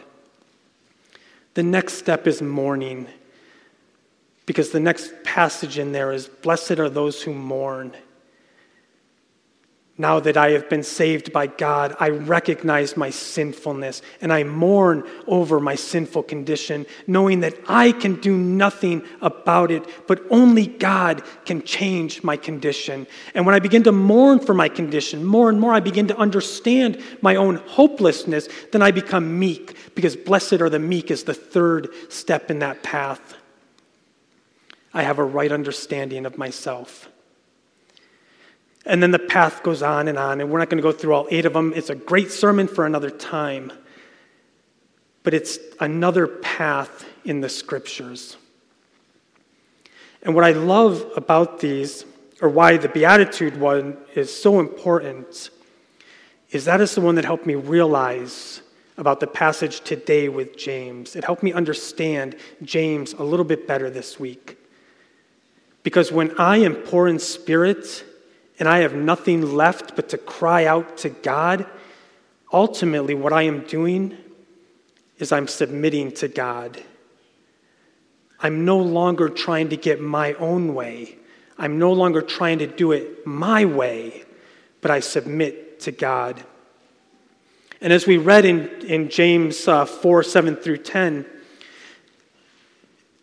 The 1.55 1.63
next 1.63 1.95
step 1.95 2.27
is 2.27 2.43
mourning, 2.43 3.09
because 4.45 4.71
the 4.71 4.81
next 4.81 5.13
passage 5.25 5.79
in 5.79 5.93
there 5.93 6.13
is 6.13 6.29
Blessed 6.29 6.79
are 6.79 6.91
those 6.91 7.23
who 7.23 7.33
mourn. 7.33 7.97
Now 10.01 10.19
that 10.21 10.39
I 10.39 10.53
have 10.53 10.71
been 10.71 10.83
saved 10.83 11.31
by 11.31 11.47
God, 11.47 11.95
I 12.01 12.09
recognize 12.09 12.97
my 12.97 13.11
sinfulness 13.11 14.01
and 14.23 14.33
I 14.33 14.45
mourn 14.45 15.07
over 15.27 15.61
my 15.61 15.75
sinful 15.75 16.23
condition, 16.23 16.87
knowing 17.07 17.41
that 17.41 17.59
I 17.69 17.93
can 17.93 18.19
do 18.19 18.35
nothing 18.35 19.03
about 19.21 19.71
it, 19.71 19.85
but 20.07 20.23
only 20.31 20.67
God 20.67 21.23
can 21.45 21.63
change 21.65 22.25
my 22.25 22.39
condition. 22.39 23.07
And 23.35 23.45
when 23.45 23.55
I 23.55 23.59
begin 23.59 23.83
to 23.83 23.93
mourn 23.93 24.39
for 24.39 24.55
my 24.55 24.71
condition, 24.71 25.23
more 25.23 25.51
and 25.51 25.61
more 25.61 25.75
I 25.75 25.81
begin 25.81 26.09
to 26.09 26.17
understand 26.17 27.05
my 27.21 27.37
own 27.37 27.57
hopelessness, 27.57 28.49
then 28.73 28.81
I 28.81 28.93
become 28.93 29.39
meek, 29.39 29.95
because 29.95 30.17
blessed 30.17 30.63
are 30.63 30.71
the 30.71 30.79
meek 30.79 31.11
is 31.11 31.25
the 31.25 31.35
third 31.35 31.91
step 32.09 32.51
in 32.51 32.61
that 32.61 32.83
path. 32.83 33.35
I 34.95 35.03
have 35.03 35.19
a 35.19 35.25
right 35.25 35.53
understanding 35.53 36.25
of 36.25 36.39
myself. 36.39 37.11
And 38.87 39.03
then 39.03 39.11
the 39.11 39.19
path 39.19 39.63
goes 39.63 39.83
on 39.83 40.09
and 40.09 40.19
on, 40.19 40.41
and 40.41 40.51
we're 40.51 40.59
not 40.59 40.71
going 40.71 40.79
to 40.79 40.83
go 40.83 40.93
through 40.93 41.13
all 41.13 41.29
eight 41.31 41.45
of 41.45 41.53
them. 41.53 41.73
It's 41.77 41.91
a 41.91 41.95
great 41.95 42.31
sermon 42.31 42.67
for 42.67 42.87
another 42.87 43.11
time, 43.11 43.73
but 45.23 45.35
it's 45.35 45.59
another 45.81 46.27
path 46.27 47.05
in 47.25 47.41
the 47.41 47.49
scriptures. 47.49 48.37
And 50.23 50.35
what 50.35 50.45
I 50.45 50.53
love 50.53 51.05
about 51.17 51.61
these, 51.61 52.05
or 52.41 52.49
why 52.49 52.79
the 52.79 52.89
Beatitude 52.89 53.59
one 53.59 53.99
is 54.15 54.35
so 54.35 54.61
important, 54.61 55.51
is 56.51 56.65
that 56.65 56.81
is 56.81 56.95
the 56.95 57.01
one 57.01 57.15
that 57.17 57.25
helped 57.25 57.47
me 57.47 57.55
realize 57.55 58.63
about 58.97 59.21
the 59.21 59.27
passage 59.27 59.81
today 59.81 60.29
with 60.29 60.57
James. 60.57 61.17
It 61.17 61.25
helped 61.25 61.43
me 61.43 61.53
understand 61.53 62.37
James 62.63 63.13
a 63.15 63.23
little 63.23 63.45
bit 63.45 63.67
better 63.67 63.89
this 63.89 64.19
week. 64.19 64.59
Because 65.83 66.13
when 66.13 66.39
I 66.39 66.59
am 66.59 66.75
poor 66.75 67.09
in 67.09 67.19
spirit, 67.19 68.05
and 68.61 68.69
I 68.69 68.81
have 68.81 68.95
nothing 68.95 69.55
left 69.55 69.97
but 69.97 70.11
to 70.11 70.19
cry 70.19 70.67
out 70.67 70.99
to 70.99 71.09
God, 71.09 71.67
ultimately, 72.53 73.15
what 73.15 73.33
I 73.33 73.43
am 73.43 73.61
doing 73.67 74.17
is 75.19 75.33
I'm 75.33 75.49
submitting 75.49 76.13
to 76.13 76.29
God. 76.29 76.81
I'm 78.39 78.67
no 78.67 78.79
longer 78.79 79.31
trying 79.31 79.71
to 79.71 79.77
get 79.77 80.01
my 80.01 80.35
own 80.35 80.75
way. 80.75 81.17
I'm 81.59 81.79
no 81.79 81.93
longer 81.93 82.21
trying 82.21 82.59
to 82.59 82.67
do 82.67 82.93
it 82.93 83.27
my 83.27 83.65
way, 83.65 84.25
but 84.83 84.91
I 84.91 85.01
submit 85.01 85.81
to 85.81 85.93
God. 85.93 86.45
And 87.81 87.95
as 87.95 88.07
we 88.07 88.19
read 88.19 88.45
in, 88.45 88.69
in 88.83 89.09
James 89.09 89.67
uh, 89.67 89.87
4 89.87 90.23
7 90.23 90.57
through 90.57 90.79
10, 90.79 91.25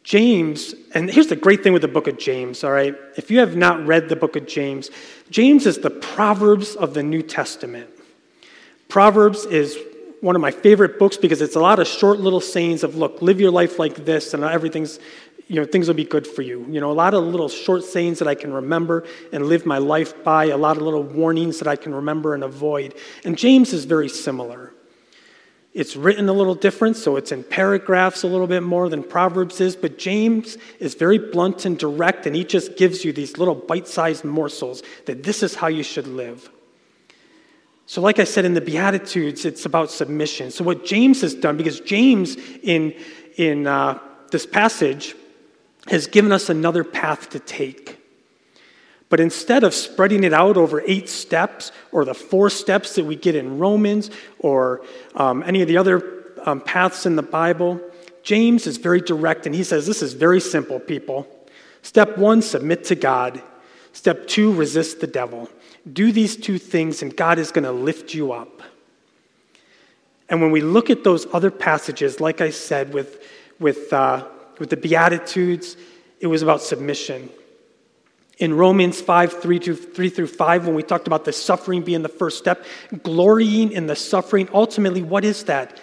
James, 0.07 0.73
and 0.93 1.09
here's 1.11 1.27
the 1.27 1.35
great 1.35 1.63
thing 1.63 1.73
with 1.73 1.81
the 1.81 1.87
book 1.89 2.07
of 2.07 2.17
James, 2.17 2.63
all 2.63 2.71
right? 2.71 2.95
If 3.17 3.29
you 3.29 3.39
have 3.39 3.57
not 3.57 3.85
read 3.85 4.07
the 4.07 4.15
book 4.15 4.37
of 4.37 4.47
James, 4.47 4.89
James 5.29 5.65
is 5.65 5.79
the 5.79 5.89
Proverbs 5.89 6.77
of 6.77 6.93
the 6.93 7.03
New 7.03 7.21
Testament. 7.21 7.89
Proverbs 8.87 9.43
is 9.43 9.77
one 10.21 10.33
of 10.33 10.41
my 10.41 10.49
favorite 10.49 10.97
books 10.97 11.17
because 11.17 11.41
it's 11.41 11.57
a 11.57 11.59
lot 11.59 11.79
of 11.79 11.87
short 11.87 12.21
little 12.21 12.39
sayings 12.39 12.85
of, 12.85 12.95
look, 12.95 13.21
live 13.21 13.41
your 13.41 13.51
life 13.51 13.79
like 13.79 14.05
this 14.05 14.33
and 14.33 14.45
everything's, 14.45 14.97
you 15.49 15.57
know, 15.57 15.65
things 15.65 15.89
will 15.89 15.95
be 15.95 16.05
good 16.05 16.25
for 16.25 16.41
you. 16.41 16.65
You 16.69 16.79
know, 16.79 16.89
a 16.89 16.93
lot 16.93 17.13
of 17.13 17.25
little 17.25 17.49
short 17.49 17.83
sayings 17.83 18.19
that 18.19 18.29
I 18.29 18.35
can 18.35 18.53
remember 18.53 19.03
and 19.33 19.47
live 19.47 19.65
my 19.65 19.77
life 19.77 20.23
by, 20.23 20.45
a 20.45 20.57
lot 20.57 20.77
of 20.77 20.83
little 20.83 21.03
warnings 21.03 21.59
that 21.59 21.67
I 21.67 21.75
can 21.75 21.93
remember 21.93 22.33
and 22.33 22.45
avoid. 22.45 22.95
And 23.25 23.37
James 23.37 23.73
is 23.73 23.83
very 23.83 24.07
similar. 24.07 24.71
It's 25.77 25.95
written 25.95 26.27
a 26.27 26.33
little 26.33 26.55
different, 26.55 26.95
so 26.97 27.17
it's 27.17 27.31
in 27.31 27.43
paragraphs 27.43 28.23
a 28.23 28.27
little 28.27 28.47
bit 28.47 28.63
more 28.63 28.89
than 28.89 29.03
Proverbs 29.03 29.61
is, 29.61 29.75
but 29.75 29.99
James 29.99 30.57
is 30.79 30.95
very 30.95 31.19
blunt 31.19 31.65
and 31.65 31.77
direct, 31.77 32.25
and 32.25 32.35
he 32.35 32.43
just 32.43 32.77
gives 32.77 33.05
you 33.05 33.13
these 33.13 33.37
little 33.37 33.53
bite 33.53 33.87
sized 33.87 34.23
morsels 34.25 34.81
that 35.05 35.21
this 35.21 35.43
is 35.43 35.53
how 35.53 35.67
you 35.67 35.83
should 35.83 36.07
live. 36.07 36.49
So, 37.85 38.01
like 38.01 38.17
I 38.17 38.23
said 38.23 38.43
in 38.43 38.55
the 38.55 38.59
Beatitudes, 38.59 39.45
it's 39.45 39.67
about 39.67 39.91
submission. 39.91 40.49
So, 40.49 40.63
what 40.63 40.83
James 40.83 41.21
has 41.21 41.35
done, 41.35 41.57
because 41.57 41.79
James 41.81 42.37
in, 42.63 42.95
in 43.35 43.67
uh, 43.67 43.99
this 44.31 44.47
passage 44.47 45.13
has 45.89 46.07
given 46.07 46.31
us 46.31 46.49
another 46.49 46.83
path 46.83 47.29
to 47.29 47.39
take. 47.39 47.96
But 49.09 49.19
instead 49.19 49.63
of 49.63 49.73
spreading 49.73 50.23
it 50.23 50.33
out 50.33 50.57
over 50.57 50.81
eight 50.85 51.07
steps 51.07 51.71
or 51.91 52.03
the 52.03 52.13
four 52.13 52.49
steps 52.49 52.95
that 52.95 53.05
we 53.05 53.15
get 53.15 53.35
in 53.35 53.57
Romans 53.57 54.09
or 54.39 54.81
um, 55.15 55.43
any 55.43 55.61
of 55.61 55.67
the 55.67 55.77
other 55.77 56.25
um, 56.45 56.59
paths 56.59 57.05
in 57.05 57.15
the 57.15 57.21
Bible, 57.21 57.79
James 58.23 58.67
is 58.67 58.77
very 58.77 58.99
direct 58.99 59.45
and 59.45 59.55
he 59.55 59.63
says 59.63 59.85
this 59.85 60.01
is 60.01 60.13
very 60.13 60.41
simple, 60.41 60.79
people. 60.79 61.25
Step 61.81 62.17
one, 62.17 62.41
submit 62.41 62.83
to 62.85 62.95
God. 62.95 63.41
Step 63.93 64.27
two, 64.27 64.53
resist 64.53 64.99
the 64.99 65.07
devil. 65.07 65.49
Do 65.91 66.11
these 66.11 66.35
two 66.35 66.57
things 66.57 67.01
and 67.01 67.15
God 67.15 67.39
is 67.39 67.51
going 67.51 67.63
to 67.63 67.71
lift 67.71 68.13
you 68.13 68.33
up. 68.33 68.61
And 70.29 70.41
when 70.41 70.51
we 70.51 70.59
look 70.59 70.89
at 70.89 71.05
those 71.05 71.25
other 71.33 71.49
passages, 71.49 72.19
like 72.19 72.41
I 72.41 72.49
said, 72.49 72.93
with, 72.93 73.23
with, 73.59 73.93
uh, 73.93 74.27
with 74.59 74.69
the 74.69 74.75
Beatitudes, 74.75 75.77
it 76.19 76.27
was 76.27 76.41
about 76.41 76.61
submission. 76.61 77.29
In 78.37 78.53
Romans 78.53 79.01
5, 79.01 79.41
3, 79.41 79.59
to, 79.59 79.75
3 79.75 80.09
through 80.09 80.27
5, 80.27 80.67
when 80.67 80.75
we 80.75 80.83
talked 80.83 81.07
about 81.07 81.25
the 81.25 81.33
suffering 81.33 81.81
being 81.81 82.03
the 82.03 82.09
first 82.09 82.37
step, 82.37 82.63
glorying 83.01 83.71
in 83.71 83.87
the 83.87 83.95
suffering, 83.95 84.47
ultimately, 84.53 85.01
what 85.01 85.25
is 85.25 85.45
that? 85.45 85.79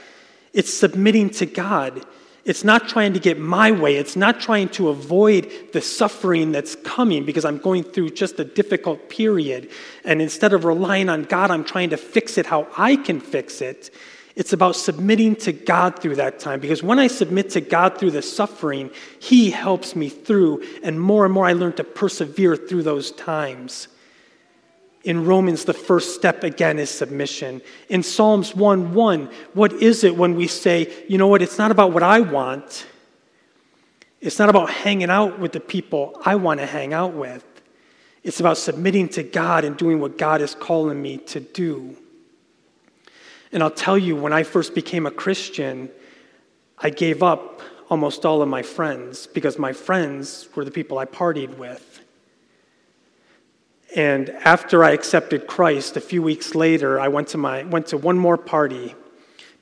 It's 0.52 0.73
submitting 0.73 1.30
to 1.30 1.46
God. 1.46 2.04
It's 2.44 2.62
not 2.62 2.88
trying 2.88 3.14
to 3.14 3.20
get 3.20 3.38
my 3.38 3.73
way. 3.73 3.96
It's 3.96 4.16
not 4.16 4.38
trying 4.38 4.68
to 4.70 4.90
avoid 4.90 5.50
the 5.73 5.80
suffering 5.80 6.52
that's 6.52 6.76
coming 6.76 7.25
because 7.25 7.44
I'm 7.44 7.58
going 7.58 7.82
through 7.82 8.11
just 8.11 8.38
a 8.38 8.44
difficult 8.44 9.08
period. 9.08 9.70
And 10.04 10.23
instead 10.23 10.52
of 10.52 10.64
relying 10.64 11.08
on 11.08 11.25
God, 11.25 11.50
I'm 11.50 11.64
trying 11.64 11.90
to 11.90 11.96
fix 11.96 12.37
it 12.38 12.46
how 12.46 12.68
I 12.76 12.96
can 12.96 13.18
fix 13.18 13.62
it. 13.62 13.90
It's 14.37 14.53
about 14.53 14.75
submitting 14.75 15.37
to 15.37 15.53
God 15.53 16.00
through 16.00 16.17
that 16.17 16.41
time 16.41 16.59
because 16.59 16.83
when 16.83 16.99
I 16.99 17.07
submit 17.07 17.50
to 17.50 17.61
God 17.61 17.99
through 17.99 18.11
the 18.11 18.23
suffering, 18.23 18.91
He 19.21 19.50
helps 19.50 19.95
me 19.95 20.09
through, 20.09 20.64
and 20.83 21.00
more 21.00 21.25
and 21.25 21.33
more 21.33 21.47
I 21.47 21.53
learn 21.53 21.75
to 21.75 21.85
persevere 21.85 22.57
through 22.57 22.83
those 22.83 23.12
times. 23.12 23.88
In 25.05 25.25
Romans, 25.25 25.64
the 25.64 25.75
first 25.75 26.14
step 26.14 26.43
again 26.43 26.79
is 26.79 26.91
submission. 26.91 27.62
In 27.88 28.03
Psalms 28.03 28.57
1 28.57 28.95
1, 28.95 29.31
what 29.53 29.73
is 29.75 30.03
it 30.03 30.17
when 30.17 30.35
we 30.35 30.49
say, 30.49 30.93
you 31.09 31.17
know 31.17 31.29
what, 31.29 31.43
it's 31.43 31.59
not 31.59 31.71
about 31.71 31.93
what 31.93 32.03
I 32.03 32.21
want, 32.21 32.87
it's 34.21 34.38
not 34.38 34.49
about 34.49 34.71
hanging 34.71 35.11
out 35.11 35.38
with 35.38 35.53
the 35.53 35.61
people 35.61 36.21
I 36.25 36.35
want 36.37 36.59
to 36.59 36.67
hang 36.67 36.93
out 36.93 37.12
with. 37.12 37.45
It's 38.25 38.41
about 38.41 38.57
submitting 38.57 39.11
to 39.11 39.23
God 39.23 39.64
and 39.64 39.76
doing 39.76 40.00
what 40.00 40.17
God 40.17 40.41
is 40.41 40.55
calling 40.55 41.00
me 41.00 41.19
to 41.19 41.41
do. 41.41 41.99
And 43.54 43.62
I'll 43.62 43.70
tell 43.70 43.96
you, 43.96 44.16
when 44.16 44.32
I 44.32 44.42
first 44.42 44.75
became 44.75 45.06
a 45.06 45.12
Christian, 45.12 45.88
I 46.76 46.90
gave 46.90 47.23
up 47.23 47.62
almost 47.88 48.26
all 48.26 48.42
of 48.42 48.49
my 48.49 48.62
friends 48.62 49.28
because 49.28 49.61
my 49.61 49.73
friends 49.73 50.49
were 50.56 50.64
the 50.64 50.73
people 50.73 50.99
I 50.99 51.04
partied 51.04 51.56
with. 51.56 52.00
And 53.94 54.30
after 54.30 54.82
I 54.82 54.90
accepted 54.90 55.46
Christ, 55.46 55.96
a 55.96 56.00
few 56.00 56.20
weeks 56.20 56.56
later, 56.56 56.99
I 56.99 57.06
went 57.06 57.28
to, 57.28 57.38
my, 57.38 57.62
went 57.62 57.87
to 57.88 57.96
one 57.96 58.18
more 58.18 58.37
party. 58.37 58.96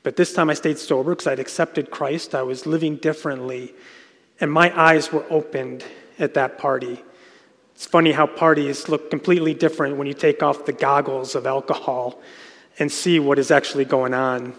But 0.02 0.16
this 0.16 0.32
time 0.32 0.48
I 0.48 0.54
stayed 0.54 0.78
sober 0.78 1.10
because 1.10 1.26
I'd 1.26 1.38
accepted 1.38 1.90
Christ. 1.90 2.34
I 2.34 2.42
was 2.42 2.64
living 2.64 2.96
differently. 2.96 3.74
And 4.40 4.50
my 4.50 4.72
eyes 4.74 5.12
were 5.12 5.26
opened 5.28 5.84
at 6.18 6.32
that 6.32 6.56
party. 6.56 7.04
It's 7.74 7.84
funny 7.84 8.12
how 8.12 8.26
parties 8.26 8.88
look 8.88 9.10
completely 9.10 9.52
different 9.52 9.98
when 9.98 10.06
you 10.06 10.14
take 10.14 10.42
off 10.42 10.64
the 10.64 10.72
goggles 10.72 11.34
of 11.34 11.46
alcohol 11.46 12.22
and 12.78 12.90
see 12.90 13.18
what 13.18 13.38
is 13.38 13.50
actually 13.50 13.84
going 13.84 14.14
on. 14.14 14.54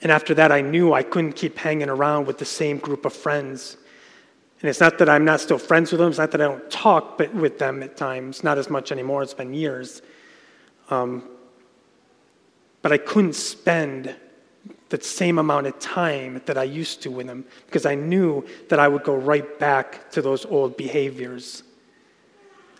And 0.00 0.12
after 0.12 0.34
that, 0.34 0.52
I 0.52 0.60
knew 0.60 0.92
I 0.92 1.02
couldn't 1.02 1.32
keep 1.32 1.58
hanging 1.58 1.88
around 1.88 2.26
with 2.26 2.38
the 2.38 2.44
same 2.44 2.78
group 2.78 3.04
of 3.04 3.12
friends. 3.12 3.76
And 4.60 4.68
it's 4.68 4.80
not 4.80 4.98
that 4.98 5.08
I'm 5.08 5.24
not 5.24 5.40
still 5.40 5.58
friends 5.58 5.90
with 5.92 6.00
them, 6.00 6.08
it's 6.10 6.18
not 6.18 6.30
that 6.32 6.40
I 6.40 6.44
don't 6.44 6.70
talk 6.70 7.18
but 7.18 7.34
with 7.34 7.58
them 7.58 7.82
at 7.82 7.96
times, 7.96 8.42
not 8.42 8.58
as 8.58 8.70
much 8.70 8.90
anymore, 8.90 9.22
it's 9.22 9.34
been 9.34 9.54
years. 9.54 10.02
Um, 10.90 11.28
but 12.82 12.92
I 12.92 12.98
couldn't 12.98 13.34
spend 13.34 14.14
the 14.88 15.00
same 15.00 15.38
amount 15.38 15.66
of 15.66 15.78
time 15.78 16.40
that 16.46 16.56
I 16.56 16.62
used 16.64 17.02
to 17.02 17.10
with 17.10 17.26
them 17.26 17.44
because 17.66 17.84
I 17.84 17.94
knew 17.94 18.46
that 18.68 18.78
I 18.78 18.88
would 18.88 19.04
go 19.04 19.14
right 19.14 19.58
back 19.58 20.10
to 20.12 20.22
those 20.22 20.46
old 20.46 20.76
behaviors. 20.76 21.62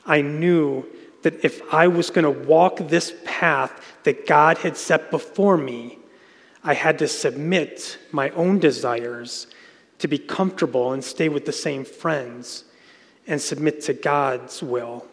I 0.07 0.23
knew 0.23 0.87
that 1.22 1.44
if 1.44 1.62
I 1.72 1.88
was 1.88 2.10
going 2.10 2.25
to 2.25 2.46
walk 2.46 2.78
this 2.78 3.12
path 3.25 3.96
that 4.04 4.26
God 4.26 4.58
had 4.58 4.76
set 4.76 5.10
before 5.10 5.56
me, 5.56 5.98
I 6.62 6.75
had 6.75 6.98
to 7.00 7.08
submit 7.08 7.98
my 8.12 8.30
own 8.30 8.58
desires 8.58 9.46
to 9.98 10.08
be 10.08 10.18
comfortable 10.18 10.92
and 10.92 11.02
stay 11.02 11.28
with 11.28 11.44
the 11.44 11.52
same 11.52 11.84
friends 11.84 12.64
and 13.26 13.40
submit 13.40 13.82
to 13.82 13.92
God's 13.94 14.62
will. 14.62 15.06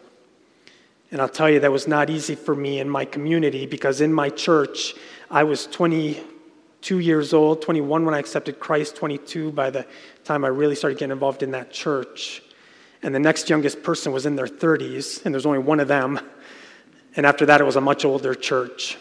And 1.10 1.20
I'll 1.20 1.28
tell 1.28 1.48
you, 1.50 1.60
that 1.60 1.72
was 1.72 1.86
not 1.86 2.10
easy 2.10 2.34
for 2.34 2.54
me 2.54 2.80
in 2.80 2.88
my 2.88 3.04
community 3.04 3.66
because 3.66 4.00
in 4.00 4.12
my 4.12 4.28
church, 4.28 4.94
I 5.30 5.44
was 5.44 5.66
22 5.66 6.98
years 6.98 7.32
old, 7.32 7.62
21 7.62 8.04
when 8.04 8.14
I 8.14 8.18
accepted 8.18 8.58
Christ, 8.58 8.96
22 8.96 9.52
by 9.52 9.70
the 9.70 9.86
time 10.24 10.44
I 10.44 10.48
really 10.48 10.74
started 10.74 10.98
getting 10.98 11.12
involved 11.12 11.42
in 11.42 11.52
that 11.52 11.70
church. 11.70 12.42
And 13.02 13.14
the 13.14 13.20
next 13.20 13.48
youngest 13.50 13.82
person 13.82 14.12
was 14.12 14.26
in 14.26 14.36
their 14.36 14.46
30s, 14.46 15.24
and 15.24 15.34
there's 15.34 15.46
only 15.46 15.58
one 15.58 15.80
of 15.80 15.88
them. 15.88 16.18
And 17.14 17.24
after 17.26 17.46
that, 17.46 17.60
it 17.60 17.64
was 17.64 17.76
a 17.76 17.80
much 17.80 18.04
older 18.04 18.34
church. 18.34 18.98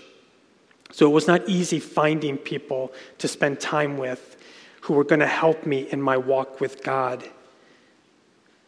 So 0.92 1.06
it 1.10 1.14
was 1.14 1.28
not 1.28 1.48
easy 1.50 1.80
finding 1.80 2.38
people 2.38 2.94
to 3.18 3.28
spend 3.28 3.60
time 3.60 3.98
with 3.98 4.38
who 4.82 4.94
were 4.94 5.04
going 5.04 5.20
to 5.20 5.28
help 5.28 5.66
me 5.66 5.88
in 5.90 6.02
my 6.02 6.16
walk 6.16 6.62
with 6.62 6.84
God. 6.84 7.28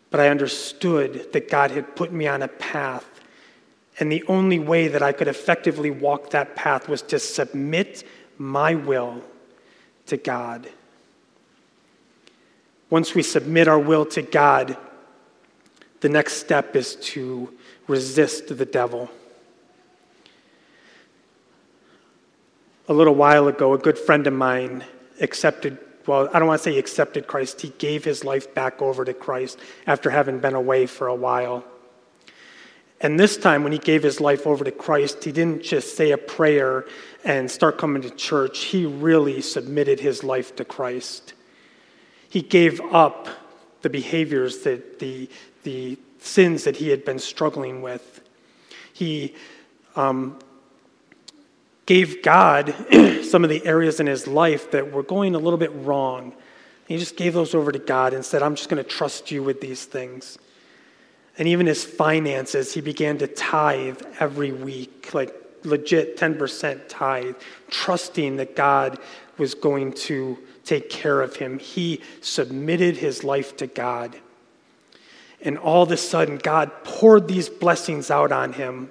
But 0.10 0.20
I 0.20 0.30
understood 0.30 1.32
that 1.34 1.50
God 1.50 1.72
had 1.72 1.96
put 1.96 2.12
me 2.12 2.28
on 2.28 2.42
a 2.42 2.48
path. 2.48 3.06
And 4.00 4.12
the 4.12 4.24
only 4.28 4.60
way 4.60 4.88
that 4.88 5.02
I 5.02 5.12
could 5.12 5.28
effectively 5.28 5.92
walk 5.92 6.32
that 6.32 6.56
path 6.56 6.90
was 6.90 7.02
to 7.04 7.20
submit 7.20 8.04
my 8.38 8.76
will 8.76 9.22
to 10.08 10.18
God. 10.18 10.70
Once 12.90 13.14
we 13.14 13.22
submit 13.22 13.68
our 13.68 13.80
will 13.80 14.06
to 14.06 14.22
God, 14.22 14.78
the 16.02 16.10
next 16.10 16.34
step 16.34 16.76
is 16.76 16.96
to 16.96 17.54
resist 17.88 18.56
the 18.56 18.66
devil. 18.66 19.10
A 22.88 22.94
little 22.94 23.16
while 23.16 23.48
ago, 23.48 23.74
a 23.74 23.78
good 23.78 23.98
friend 23.98 24.26
of 24.28 24.34
mine 24.34 24.86
accepted, 25.20 25.78
well, 26.06 26.30
I 26.34 26.40
don't 26.40 26.48
want 26.48 26.60
to 26.60 26.64
say 26.64 26.74
he 26.74 26.80
accepted 26.80 27.28
Christ, 27.28 27.62
he 27.62 27.70
gave 27.78 28.06
his 28.06 28.24
life 28.24 28.54
back 28.54 28.82
over 28.82 29.04
to 29.04 29.14
Christ 29.14 29.60
after 29.86 30.10
having 30.10 30.40
been 30.40 30.56
away 30.56 30.86
for 30.86 31.08
a 31.08 31.16
while. 31.16 31.66
And 33.00 33.20
this 33.20 33.38
time, 33.38 33.64
when 33.64 33.72
he 33.72 33.78
gave 33.78 34.02
his 34.02 34.20
life 34.20 34.48
over 34.48 34.64
to 34.64 34.72
Christ, 34.72 35.24
he 35.24 35.32
didn't 35.32 35.64
just 35.64 35.96
say 35.96 36.12
a 36.12 36.18
prayer 36.18 36.86
and 37.24 37.50
start 37.52 37.78
coming 37.78 38.02
to 38.02 38.10
church. 38.10 38.66
He 38.66 38.86
really 38.86 39.42
submitted 39.42 40.00
his 40.00 40.24
life 40.24 40.56
to 40.56 40.66
Christ. 40.66 41.34
He 42.30 42.42
gave 42.42 42.82
up 42.92 43.28
the 43.82 43.90
behaviors 43.90 44.60
that 44.60 45.00
the 45.00 45.30
the 45.68 45.98
sins 46.20 46.64
that 46.64 46.78
he 46.78 46.88
had 46.88 47.04
been 47.04 47.20
struggling 47.20 47.82
with. 47.82 48.22
He 48.94 49.36
um, 49.98 50.40
gave 51.86 52.24
God 52.24 52.74
some 53.26 53.44
of 53.44 53.50
the 53.50 53.66
areas 53.66 54.00
in 54.00 54.08
his 54.08 54.28
life 54.28 54.72
that 54.72 54.94
were 54.94 55.04
going 55.04 55.36
a 55.36 55.40
little 55.40 55.60
bit 55.60 55.74
wrong. 55.74 56.34
He 56.88 56.98
just 56.98 57.18
gave 57.18 57.34
those 57.34 57.54
over 57.54 57.74
to 57.74 57.80
God 57.80 58.14
and 58.14 58.24
said, 58.24 58.42
I'm 58.42 58.56
just 58.56 58.70
going 58.70 58.82
to 58.82 58.90
trust 58.90 59.30
you 59.30 59.44
with 59.44 59.60
these 59.60 59.84
things. 59.84 60.38
And 61.38 61.50
even 61.50 61.66
his 61.66 61.84
finances, 61.84 62.74
he 62.74 62.80
began 62.80 63.18
to 63.18 63.28
tithe 63.28 64.02
every 64.22 64.54
week, 64.54 65.14
like 65.14 65.36
legit 65.66 66.16
10% 66.16 66.80
tithe, 66.88 67.36
trusting 67.70 68.38
that 68.38 68.56
God 68.56 69.00
was 69.38 69.54
going 69.54 69.92
to 70.08 70.38
take 70.64 70.90
care 70.90 71.20
of 71.22 71.36
him. 71.36 71.60
He 71.60 72.02
submitted 72.22 72.96
his 72.96 73.26
life 73.26 73.58
to 73.58 73.68
God. 73.68 74.16
And 75.42 75.58
all 75.58 75.84
of 75.84 75.92
a 75.92 75.98
sudden, 75.98 76.38
God 76.38 76.72
poured 76.84 77.28
these 77.28 77.50
blessings 77.50 78.10
out 78.10 78.32
on 78.32 78.54
him. 78.54 78.90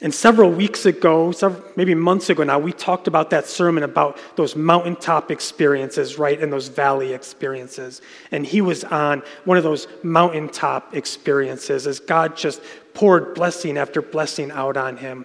And 0.00 0.12
several 0.12 0.50
weeks 0.50 0.86
ago, 0.86 1.32
several, 1.32 1.64
maybe 1.76 1.94
months 1.94 2.28
ago 2.28 2.42
now, 2.44 2.58
we 2.58 2.72
talked 2.72 3.06
about 3.06 3.30
that 3.30 3.46
sermon 3.46 3.84
about 3.84 4.18
those 4.36 4.54
mountaintop 4.54 5.30
experiences, 5.30 6.18
right, 6.18 6.40
and 6.40 6.52
those 6.52 6.68
valley 6.68 7.12
experiences. 7.12 8.02
And 8.30 8.44
he 8.44 8.60
was 8.60 8.84
on 8.84 9.22
one 9.44 9.56
of 9.56 9.62
those 9.64 9.88
mountaintop 10.02 10.94
experiences 10.94 11.86
as 11.86 12.00
God 12.00 12.36
just 12.36 12.60
poured 12.92 13.34
blessing 13.34 13.78
after 13.78 14.02
blessing 14.02 14.50
out 14.50 14.76
on 14.76 14.96
him 14.96 15.24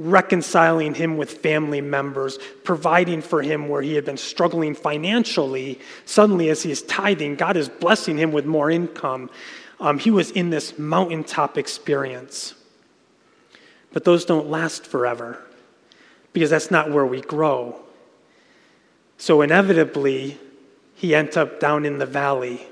reconciling 0.00 0.94
him 0.94 1.18
with 1.18 1.30
family 1.30 1.82
members, 1.82 2.38
providing 2.64 3.20
for 3.20 3.42
him 3.42 3.68
where 3.68 3.82
he 3.82 3.94
had 3.94 4.04
been 4.04 4.16
struggling 4.16 4.74
financially. 4.74 5.78
Suddenly, 6.06 6.48
as 6.48 6.62
he 6.62 6.70
is 6.70 6.82
tithing, 6.82 7.36
God 7.36 7.56
is 7.56 7.68
blessing 7.68 8.16
him 8.16 8.32
with 8.32 8.46
more 8.46 8.70
income. 8.70 9.28
Um, 9.78 9.98
he 9.98 10.10
was 10.10 10.30
in 10.30 10.48
this 10.48 10.78
mountaintop 10.78 11.58
experience. 11.58 12.54
But 13.92 14.04
those 14.04 14.24
don't 14.24 14.48
last 14.48 14.86
forever 14.86 15.42
because 16.32 16.48
that's 16.48 16.70
not 16.70 16.90
where 16.90 17.06
we 17.06 17.20
grow. 17.20 17.78
So, 19.18 19.42
inevitably, 19.42 20.38
he 20.94 21.14
ends 21.14 21.36
up 21.36 21.60
down 21.60 21.84
in 21.84 21.98
the 21.98 22.06
valley 22.06 22.66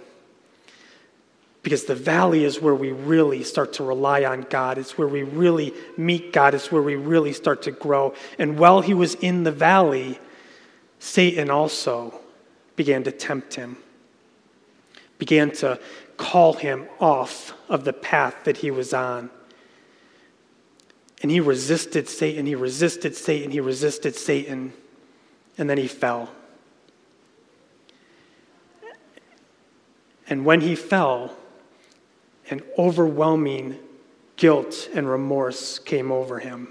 because 1.63 1.85
the 1.85 1.95
valley 1.95 2.45
is 2.45 2.61
where 2.61 2.75
we 2.75 2.93
really 2.93 3.43
start 3.43 3.75
to 3.75 3.85
rely 3.85 4.25
on 4.25 4.43
God. 4.43 4.79
It's 4.79 4.97
where 4.97 5.09
we 5.09 5.23
really 5.23 5.75
meet 5.97 6.33
God. 6.33 6.55
It's 6.55 6.71
where 6.71 6.83
we 6.83 6.95
really 6.95 7.33
start 7.33 7.63
to 7.63 7.71
grow. 7.71 8.15
And 8.39 8.59
while 8.59 8.81
he 8.81 8.95
was 8.95 9.15
in 9.17 9.43
the 9.43 9.53
valley, 9.53 10.19
Satan 10.99 11.51
also 11.51 12.21
began 12.77 13.03
to 13.05 13.13
tempt 13.13 13.55
him, 13.55 13.77
began 15.19 15.51
to 15.51 15.81
call 16.17 16.53
him 16.55 16.87
off 17.01 17.55
of 17.69 17.85
the 17.85 17.93
path 17.93 18.35
that 18.45 18.59
he 18.59 18.71
was 18.71 18.95
on. 18.95 19.31
And 21.21 21.31
he 21.31 21.41
resisted 21.41 22.09
Satan, 22.09 22.47
he 22.47 22.55
resisted 22.55 23.17
Satan, 23.17 23.51
he 23.51 23.61
resisted 23.61 24.15
Satan, 24.15 24.73
and 25.57 25.69
then 25.69 25.77
he 25.77 25.89
fell. 25.89 26.31
And 30.29 30.45
when 30.45 30.61
he 30.61 30.77
fell, 30.77 31.35
and 32.51 32.63
overwhelming 32.79 33.79
guilt 34.37 34.89
and 34.95 35.09
remorse 35.09 35.79
came 35.79 36.11
over 36.11 36.39
him. 36.39 36.69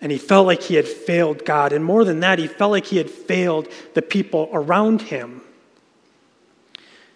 And 0.00 0.10
he 0.10 0.18
felt 0.18 0.46
like 0.46 0.62
he 0.62 0.76
had 0.76 0.88
failed 0.88 1.44
God. 1.44 1.72
And 1.72 1.84
more 1.84 2.04
than 2.04 2.20
that, 2.20 2.38
he 2.38 2.46
felt 2.46 2.70
like 2.70 2.86
he 2.86 2.96
had 2.96 3.10
failed 3.10 3.68
the 3.94 4.02
people 4.02 4.48
around 4.52 5.02
him. 5.02 5.42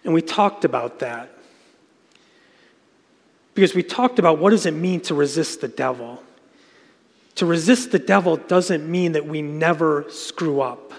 And 0.03 0.13
we 0.13 0.21
talked 0.21 0.65
about 0.65 0.99
that. 0.99 1.31
Because 3.55 3.73
we 3.73 3.81
talked 3.81 4.19
about 4.19 4.37
what 4.37 4.51
does 4.51 4.65
it 4.65 4.73
mean 4.73 5.01
to 5.01 5.15
resist 5.15 5.61
the 5.61 5.67
devil? 5.67 6.21
To 7.35 7.45
resist 7.45 7.91
the 7.91 7.99
devil 7.99 8.37
doesn't 8.37 8.89
mean 8.89 9.13
that 9.13 9.25
we 9.25 9.41
never 9.41 10.05
screw 10.09 10.61
up. 10.61 10.93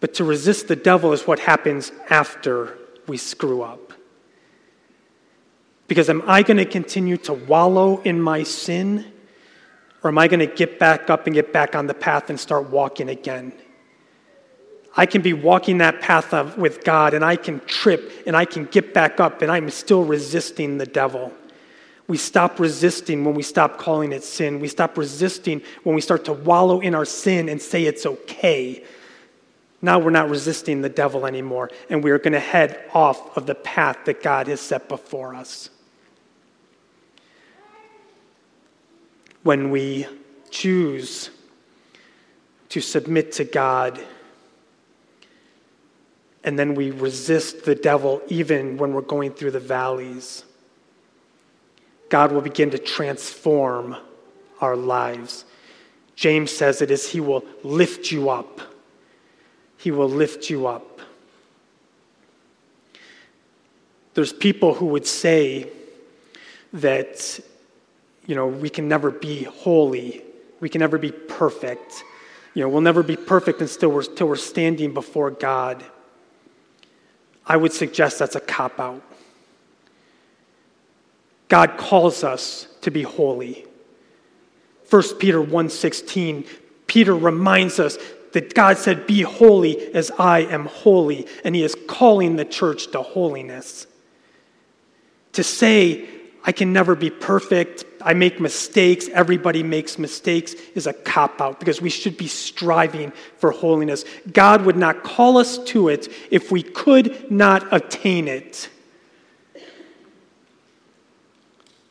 But 0.00 0.14
to 0.14 0.24
resist 0.24 0.66
the 0.66 0.76
devil 0.76 1.12
is 1.12 1.26
what 1.26 1.38
happens 1.38 1.92
after 2.08 2.76
we 3.06 3.18
screw 3.18 3.62
up. 3.62 3.92
Because 5.90 6.08
am 6.08 6.22
I 6.28 6.44
going 6.44 6.58
to 6.58 6.64
continue 6.64 7.16
to 7.16 7.32
wallow 7.32 8.00
in 8.02 8.22
my 8.22 8.44
sin? 8.44 9.12
Or 10.04 10.10
am 10.10 10.18
I 10.18 10.28
going 10.28 10.38
to 10.38 10.46
get 10.46 10.78
back 10.78 11.10
up 11.10 11.26
and 11.26 11.34
get 11.34 11.52
back 11.52 11.74
on 11.74 11.88
the 11.88 11.94
path 11.94 12.30
and 12.30 12.38
start 12.38 12.70
walking 12.70 13.08
again? 13.08 13.52
I 14.96 15.06
can 15.06 15.20
be 15.20 15.32
walking 15.32 15.78
that 15.78 16.00
path 16.00 16.32
of, 16.32 16.56
with 16.56 16.84
God 16.84 17.12
and 17.12 17.24
I 17.24 17.34
can 17.34 17.58
trip 17.66 18.22
and 18.24 18.36
I 18.36 18.44
can 18.44 18.66
get 18.66 18.94
back 18.94 19.18
up 19.18 19.42
and 19.42 19.50
I'm 19.50 19.68
still 19.68 20.04
resisting 20.04 20.78
the 20.78 20.86
devil. 20.86 21.32
We 22.06 22.18
stop 22.18 22.60
resisting 22.60 23.24
when 23.24 23.34
we 23.34 23.42
stop 23.42 23.76
calling 23.76 24.12
it 24.12 24.22
sin. 24.22 24.60
We 24.60 24.68
stop 24.68 24.96
resisting 24.96 25.60
when 25.82 25.96
we 25.96 26.00
start 26.02 26.24
to 26.26 26.32
wallow 26.32 26.78
in 26.78 26.94
our 26.94 27.04
sin 27.04 27.48
and 27.48 27.60
say 27.60 27.82
it's 27.82 28.06
okay. 28.06 28.84
Now 29.82 29.98
we're 29.98 30.10
not 30.10 30.30
resisting 30.30 30.82
the 30.82 30.88
devil 30.88 31.26
anymore 31.26 31.68
and 31.88 32.04
we 32.04 32.12
are 32.12 32.18
going 32.20 32.34
to 32.34 32.38
head 32.38 32.88
off 32.94 33.36
of 33.36 33.46
the 33.46 33.56
path 33.56 34.04
that 34.04 34.22
God 34.22 34.46
has 34.46 34.60
set 34.60 34.88
before 34.88 35.34
us. 35.34 35.68
When 39.42 39.70
we 39.70 40.06
choose 40.50 41.30
to 42.68 42.80
submit 42.80 43.32
to 43.32 43.44
God 43.44 44.00
and 46.44 46.58
then 46.58 46.74
we 46.74 46.90
resist 46.90 47.64
the 47.64 47.74
devil 47.74 48.22
even 48.28 48.76
when 48.76 48.92
we're 48.92 49.02
going 49.02 49.32
through 49.32 49.50
the 49.50 49.60
valleys, 49.60 50.44
God 52.08 52.32
will 52.32 52.40
begin 52.40 52.70
to 52.70 52.78
transform 52.78 53.96
our 54.60 54.76
lives. 54.76 55.44
James 56.16 56.50
says 56.50 56.82
it 56.82 56.90
is 56.90 57.08
He 57.08 57.20
will 57.20 57.44
lift 57.62 58.10
you 58.10 58.30
up. 58.30 58.60
He 59.78 59.90
will 59.90 60.08
lift 60.08 60.50
you 60.50 60.66
up. 60.66 61.00
There's 64.14 64.32
people 64.32 64.74
who 64.74 64.86
would 64.86 65.06
say 65.06 65.70
that, 66.72 67.40
you 68.30 68.36
know, 68.36 68.46
we 68.46 68.70
can 68.70 68.86
never 68.86 69.10
be 69.10 69.42
holy, 69.42 70.22
we 70.60 70.68
can 70.68 70.78
never 70.78 70.98
be 70.98 71.10
perfect. 71.10 72.04
You 72.54 72.62
know, 72.62 72.68
we'll 72.68 72.80
never 72.80 73.02
be 73.02 73.16
perfect 73.16 73.60
until 73.60 73.90
we're, 73.90 74.02
until 74.02 74.28
we're 74.28 74.36
standing 74.36 74.94
before 74.94 75.32
God. 75.32 75.84
I 77.44 77.56
would 77.56 77.72
suggest 77.72 78.20
that's 78.20 78.36
a 78.36 78.40
cop 78.40 78.78
out. 78.78 79.02
God 81.48 81.76
calls 81.76 82.22
us 82.22 82.68
to 82.82 82.92
be 82.92 83.02
holy. 83.02 83.66
1 84.88 85.18
Peter 85.18 85.42
1:16, 85.42 86.46
Peter 86.86 87.16
reminds 87.16 87.80
us 87.80 87.98
that 88.30 88.54
God 88.54 88.78
said, 88.78 89.08
Be 89.08 89.22
holy 89.22 89.92
as 89.92 90.12
I 90.20 90.40
am 90.42 90.66
holy, 90.66 91.26
and 91.42 91.56
he 91.56 91.64
is 91.64 91.76
calling 91.88 92.36
the 92.36 92.44
church 92.44 92.92
to 92.92 93.02
holiness. 93.02 93.88
To 95.32 95.42
say, 95.42 96.08
I 96.44 96.52
can 96.52 96.72
never 96.72 96.94
be 96.94 97.10
perfect, 97.10 97.84
I 98.02 98.14
make 98.14 98.40
mistakes, 98.40 99.08
everybody 99.08 99.62
makes 99.62 99.98
mistakes, 99.98 100.54
is 100.74 100.86
a 100.86 100.92
cop 100.92 101.40
out 101.40 101.60
because 101.60 101.80
we 101.80 101.90
should 101.90 102.16
be 102.16 102.28
striving 102.28 103.12
for 103.38 103.50
holiness. 103.50 104.04
God 104.32 104.64
would 104.64 104.76
not 104.76 105.02
call 105.02 105.36
us 105.36 105.58
to 105.58 105.88
it 105.88 106.08
if 106.30 106.50
we 106.50 106.62
could 106.62 107.30
not 107.30 107.66
attain 107.72 108.28
it. 108.28 108.68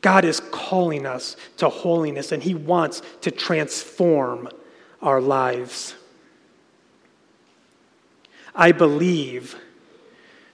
God 0.02 0.24
is 0.24 0.40
calling 0.52 1.06
us 1.06 1.36
to 1.58 1.70
holiness, 1.70 2.32
and 2.32 2.42
He 2.42 2.56
wants 2.56 3.02
to 3.22 3.32
transform 3.32 4.50
our 5.02 5.20
lives. 5.20 5.96
I 8.56 8.72
believe 8.72 9.56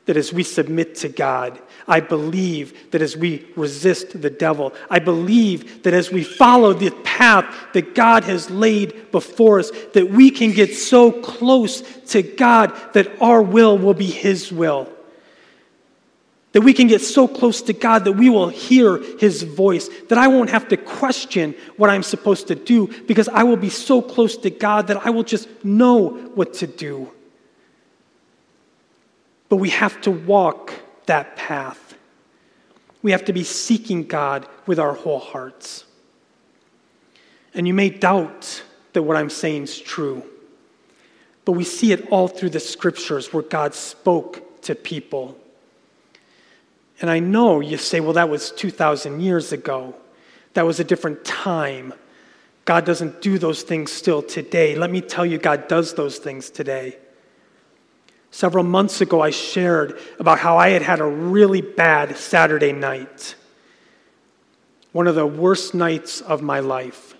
that 0.05 0.17
as 0.17 0.31
we 0.31 0.43
submit 0.43 0.95
to 0.95 1.09
God, 1.09 1.59
I 1.87 1.99
believe 1.99 2.91
that 2.91 3.01
as 3.01 3.17
we 3.17 3.47
resist 3.55 4.21
the 4.21 4.29
devil, 4.29 4.73
I 4.89 4.99
believe 4.99 5.83
that 5.83 5.93
as 5.93 6.11
we 6.11 6.23
follow 6.23 6.73
the 6.73 6.91
path 7.03 7.45
that 7.73 7.95
God 7.95 8.23
has 8.23 8.49
laid 8.49 9.11
before 9.11 9.59
us, 9.59 9.71
that 9.93 10.09
we 10.09 10.29
can 10.29 10.51
get 10.51 10.75
so 10.75 11.11
close 11.11 11.81
to 12.07 12.21
God 12.21 12.73
that 12.93 13.19
our 13.21 13.41
will 13.41 13.77
will 13.77 13.93
be 13.93 14.05
His 14.05 14.51
will. 14.51 14.89
That 16.51 16.61
we 16.61 16.73
can 16.73 16.87
get 16.87 17.01
so 17.01 17.27
close 17.27 17.61
to 17.63 17.73
God 17.73 18.05
that 18.05 18.13
we 18.13 18.29
will 18.29 18.49
hear 18.49 18.97
His 19.19 19.43
voice, 19.43 19.89
that 20.09 20.17
I 20.17 20.27
won't 20.27 20.51
have 20.51 20.67
to 20.69 20.77
question 20.77 21.55
what 21.77 21.89
I'm 21.89 22.03
supposed 22.03 22.47
to 22.47 22.55
do 22.55 22.87
because 23.05 23.27
I 23.27 23.43
will 23.43 23.57
be 23.57 23.69
so 23.69 24.01
close 24.01 24.37
to 24.37 24.49
God 24.49 24.87
that 24.87 25.05
I 25.05 25.09
will 25.09 25.23
just 25.23 25.49
know 25.65 26.09
what 26.35 26.53
to 26.55 26.67
do. 26.67 27.11
But 29.49 29.57
we 29.57 29.69
have 29.69 30.01
to 30.01 30.11
walk 30.11 30.73
that 31.05 31.35
path. 31.35 31.95
We 33.01 33.11
have 33.11 33.25
to 33.25 33.33
be 33.33 33.43
seeking 33.43 34.05
God 34.07 34.47
with 34.65 34.79
our 34.79 34.93
whole 34.93 35.19
hearts. 35.19 35.85
And 37.53 37.67
you 37.67 37.73
may 37.73 37.89
doubt 37.89 38.63
that 38.93 39.03
what 39.03 39.17
I'm 39.17 39.29
saying 39.29 39.63
is 39.63 39.79
true, 39.79 40.23
but 41.45 41.51
we 41.51 41.63
see 41.63 41.91
it 41.91 42.09
all 42.09 42.27
through 42.27 42.49
the 42.49 42.59
scriptures 42.59 43.31
where 43.31 43.43
God 43.43 43.73
spoke 43.73 44.61
to 44.63 44.73
people 44.73 45.37
and 47.01 47.09
I 47.09 47.19
know 47.19 47.59
you 47.59 47.77
say, 47.77 47.99
well, 47.99 48.13
that 48.13 48.29
was 48.29 48.51
2,000 48.51 49.19
years 49.19 49.51
ago. 49.51 49.95
That 50.53 50.65
was 50.65 50.79
a 50.79 50.83
different 50.83 51.25
time. 51.25 51.93
God 52.63 52.85
doesn't 52.85 53.21
do 53.21 53.37
those 53.37 53.63
things 53.63 53.91
still 53.91 54.21
today. 54.21 54.75
Let 54.75 54.89
me 54.89 55.01
tell 55.01 55.25
you, 55.25 55.37
God 55.37 55.67
does 55.67 55.93
those 55.93 56.17
things 56.17 56.49
today. 56.49 56.97
Several 58.35 58.65
months 58.65 58.99
ago, 58.99 59.21
I 59.21 59.29
shared 59.29 59.97
about 60.19 60.39
how 60.39 60.57
I 60.57 60.71
had 60.71 60.81
had 60.81 60.99
a 60.99 61.05
really 61.05 61.61
bad 61.61 62.17
Saturday 62.17 62.73
night, 62.73 63.33
one 64.91 65.07
of 65.07 65.15
the 65.15 65.25
worst 65.25 65.73
nights 65.73 66.19
of 66.19 66.41
my 66.41 66.59
life. 66.59 67.15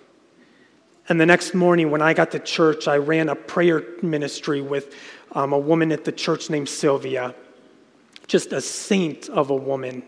And 1.07 1.17
the 1.17 1.25
next 1.25 1.53
morning, 1.53 1.89
when 1.89 2.01
I 2.01 2.13
got 2.13 2.31
to 2.31 2.39
church, 2.39 2.89
I 2.89 2.97
ran 2.97 3.29
a 3.29 3.35
prayer 3.35 3.81
ministry 4.01 4.59
with 4.59 4.93
um, 5.31 5.53
a 5.53 5.57
woman 5.57 5.93
at 5.93 6.03
the 6.03 6.11
church 6.11 6.49
named 6.49 6.67
Sylvia 6.67 7.33
just 8.27 8.51
a 8.51 8.59
saint 8.59 9.29
of 9.29 9.49
a 9.49 9.55
woman. 9.55 10.03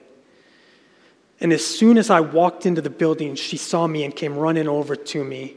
And 1.40 1.54
as 1.54 1.66
soon 1.66 1.98
as 1.98 2.10
I 2.10 2.20
walked 2.20 2.66
into 2.66 2.82
the 2.82 2.90
building, 2.90 3.36
she 3.36 3.56
saw 3.56 3.88
me 3.88 4.04
and 4.04 4.14
came 4.14 4.36
running 4.36 4.68
over 4.68 4.98
to 4.98 5.24
me 5.24 5.56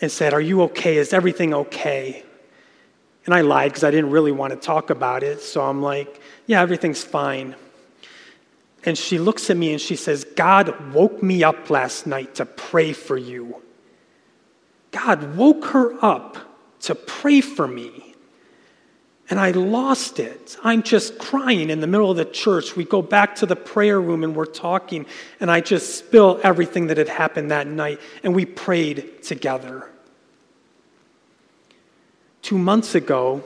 and 0.00 0.08
said, 0.08 0.32
Are 0.32 0.40
you 0.40 0.62
okay? 0.62 0.98
Is 0.98 1.12
everything 1.12 1.52
okay? 1.52 2.22
And 3.28 3.34
I 3.34 3.42
lied 3.42 3.72
because 3.72 3.84
I 3.84 3.90
didn't 3.90 4.08
really 4.08 4.32
want 4.32 4.54
to 4.54 4.58
talk 4.58 4.88
about 4.88 5.22
it. 5.22 5.42
So 5.42 5.62
I'm 5.62 5.82
like, 5.82 6.18
Yeah, 6.46 6.62
everything's 6.62 7.04
fine. 7.04 7.56
And 8.84 8.96
she 8.96 9.18
looks 9.18 9.50
at 9.50 9.56
me 9.58 9.72
and 9.72 9.80
she 9.82 9.96
says, 9.96 10.24
God 10.24 10.94
woke 10.94 11.22
me 11.22 11.44
up 11.44 11.68
last 11.68 12.06
night 12.06 12.36
to 12.36 12.46
pray 12.46 12.94
for 12.94 13.18
you. 13.18 13.60
God 14.92 15.36
woke 15.36 15.66
her 15.66 16.02
up 16.02 16.38
to 16.80 16.94
pray 16.94 17.42
for 17.42 17.68
me. 17.68 18.14
And 19.28 19.38
I 19.38 19.50
lost 19.50 20.20
it. 20.20 20.56
I'm 20.64 20.82
just 20.82 21.18
crying 21.18 21.68
in 21.68 21.80
the 21.80 21.86
middle 21.86 22.10
of 22.10 22.16
the 22.16 22.24
church. 22.24 22.76
We 22.76 22.84
go 22.86 23.02
back 23.02 23.34
to 23.36 23.46
the 23.46 23.56
prayer 23.56 24.00
room 24.00 24.24
and 24.24 24.34
we're 24.34 24.46
talking, 24.46 25.04
and 25.38 25.50
I 25.50 25.60
just 25.60 25.98
spill 25.98 26.40
everything 26.42 26.86
that 26.86 26.96
had 26.96 27.10
happened 27.10 27.50
that 27.50 27.66
night, 27.66 28.00
and 28.22 28.34
we 28.34 28.46
prayed 28.46 29.22
together. 29.22 29.86
Two 32.48 32.56
months 32.56 32.94
ago, 32.94 33.44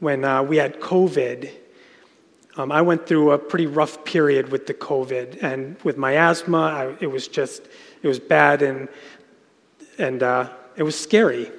when 0.00 0.24
uh, 0.24 0.42
we 0.42 0.56
had 0.56 0.80
COVID, 0.80 1.48
um, 2.56 2.72
I 2.72 2.82
went 2.82 3.06
through 3.06 3.30
a 3.30 3.38
pretty 3.38 3.66
rough 3.66 4.04
period 4.04 4.50
with 4.50 4.66
the 4.66 4.74
COVID, 4.74 5.44
and 5.44 5.80
with 5.84 5.96
my 5.96 6.16
asthma, 6.16 6.58
I, 6.58 6.96
it 6.98 7.06
was 7.06 7.28
just, 7.28 7.68
it 8.02 8.08
was 8.08 8.18
bad, 8.18 8.62
and, 8.62 8.88
and 9.96 10.24
uh, 10.24 10.50
it 10.74 10.82
was 10.82 10.98
scary. 10.98 11.52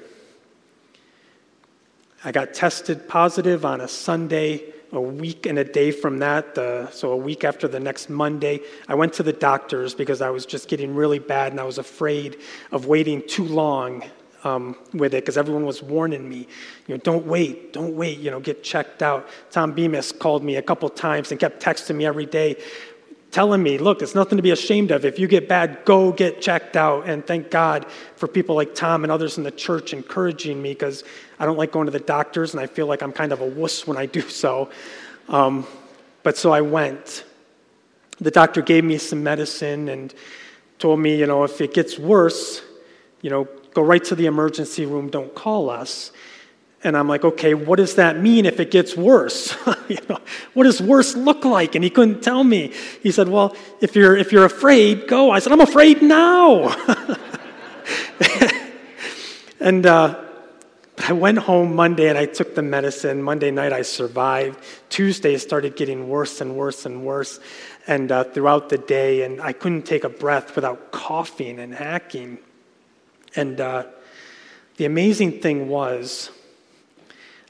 I 2.26 2.34
got 2.34 2.54
tested 2.54 3.08
positive 3.08 3.64
on 3.64 3.80
a 3.80 3.88
Sunday, 3.88 4.74
a 4.92 5.00
week 5.00 5.46
and 5.46 5.58
a 5.58 5.64
day 5.64 5.92
from 5.92 6.18
that, 6.18 6.58
uh, 6.58 6.92
so 6.92 7.14
a 7.14 7.16
week 7.16 7.46
after 7.46 7.66
the 7.66 7.80
next 7.80 8.10
Monday. 8.10 8.60
I 8.90 8.96
went 8.96 9.14
to 9.14 9.24
the 9.24 9.32
doctors 9.32 9.96
because 9.96 10.22
I 10.22 10.32
was 10.32 10.46
just 10.46 10.68
getting 10.68 10.94
really 10.94 11.20
bad 11.20 11.54
and 11.54 11.62
I 11.62 11.64
was 11.64 11.78
afraid 11.78 12.42
of 12.74 12.88
waiting 12.88 13.26
too 13.26 13.46
long 13.46 14.04
um, 14.44 14.76
with 14.94 15.14
it 15.14 15.24
because 15.24 15.38
everyone 15.38 15.66
was 15.66 15.84
warning 15.84 16.28
me, 16.28 16.48
you 16.88 16.96
know, 16.96 16.98
don't 16.98 17.26
wait, 17.26 17.74
don't 17.74 17.96
wait, 17.96 18.20
you 18.20 18.32
know, 18.32 18.40
get 18.40 18.64
checked 18.64 19.04
out. 19.04 19.28
Tom 19.52 19.74
Bemis 19.74 20.12
called 20.12 20.44
me 20.44 20.56
a 20.56 20.62
couple 20.62 20.90
times 20.90 21.32
and 21.32 21.40
kept 21.40 21.64
texting 21.64 21.96
me 21.96 22.06
every 22.06 22.26
day, 22.26 22.56
telling 23.32 23.62
me, 23.62 23.78
look, 23.78 24.02
it's 24.02 24.16
nothing 24.16 24.38
to 24.38 24.42
be 24.42 24.52
ashamed 24.52 24.92
of. 24.92 25.06
If 25.06 25.20
you 25.20 25.28
get 25.28 25.48
bad, 25.48 25.84
go 25.86 26.12
get 26.12 26.42
checked 26.42 26.76
out. 26.76 27.08
And 27.08 27.26
thank 27.26 27.52
God 27.52 27.86
for 28.16 28.28
people 28.28 28.56
like 28.56 28.74
Tom 28.74 29.04
and 29.04 29.12
others 29.12 29.38
in 29.38 29.44
the 29.44 29.52
church 29.52 29.94
encouraging 29.94 30.62
me 30.62 30.70
because 30.70 31.04
I 31.40 31.46
don't 31.46 31.58
like 31.58 31.72
going 31.72 31.86
to 31.86 31.92
the 31.92 32.00
doctors 32.00 32.54
and 32.54 32.62
I 32.62 32.68
feel 32.68 32.88
like 32.88 33.02
I'm 33.02 33.12
kind 33.12 33.32
of 33.32 33.42
a 33.42 33.46
wuss 33.46 33.86
when 33.86 33.98
I 33.98 34.06
do 34.06 34.22
so. 34.30 34.70
Um, 35.28 35.68
but 36.24 36.38
so 36.38 36.52
I 36.52 36.62
went. 36.62 37.24
The 38.20 38.32
doctor 38.32 38.62
gave 38.62 38.84
me 38.84 38.98
some 38.98 39.24
medicine 39.24 39.90
and 39.90 40.14
told 40.78 41.00
me, 41.00 41.16
you 41.16 41.26
know, 41.26 41.44
if 41.44 41.62
it 41.62 41.74
gets 41.74 42.00
worse, 42.00 42.62
you 43.22 43.30
know, 43.30 43.48
go 43.74 43.82
right 43.82 44.04
to 44.06 44.16
the 44.16 44.26
emergency 44.26 44.86
room, 44.86 45.10
don't 45.10 45.34
call 45.34 45.70
us. 45.70 46.12
And 46.84 46.96
I'm 46.96 47.10
like, 47.10 47.26
okay, 47.26 47.54
what 47.54 47.76
does 47.76 47.96
that 47.96 48.20
mean 48.20 48.46
if 48.46 48.60
it 48.60 48.72
gets 48.72 48.96
worse? 48.96 49.54
you 49.90 49.98
know, 50.08 50.20
what 50.54 50.64
does 50.64 50.82
worse 50.82 51.16
look 51.16 51.44
like? 51.44 51.76
And 51.76 51.84
he 51.84 51.90
couldn't 51.90 52.22
tell 52.22 52.44
me. 52.44 52.72
He 53.04 53.12
said, 53.12 53.28
well, 53.28 53.56
if 53.82 53.96
you're, 53.96 54.16
if 54.16 54.32
you're 54.32 54.46
afraid, 54.46 55.08
go. 55.08 55.30
I 55.32 55.40
said, 55.40 55.52
I'm 55.52 55.60
afraid 55.60 56.02
now. 56.02 56.70
and 59.60 59.86
uh, 59.86 60.24
I 61.00 61.12
went 61.12 61.40
home 61.40 61.76
Monday 61.76 62.08
and 62.08 62.18
I 62.18 62.26
took 62.26 62.56
the 62.56 62.62
medicine. 62.62 63.24
Monday 63.24 63.52
night 63.52 63.74
I 63.74 63.82
survived. 63.82 64.64
Tuesday 64.90 65.38
started 65.38 65.76
getting 65.76 66.08
worse 66.08 66.40
and 66.40 66.56
worse 66.56 66.86
and 66.86 67.04
worse. 67.04 67.42
And 67.88 68.10
uh, 68.10 68.24
throughout 68.24 68.70
the 68.70 68.78
day, 68.78 69.24
and 69.24 69.42
I 69.42 69.52
couldn't 69.52 69.84
take 69.84 70.06
a 70.06 70.10
breath 70.10 70.56
without 70.56 70.92
coughing 70.92 71.60
and 71.60 71.74
hacking. 71.74 72.38
And 73.36 73.60
uh, 73.62 73.86
the 74.78 74.86
amazing 74.86 75.42
thing 75.42 75.68
was, 75.70 76.32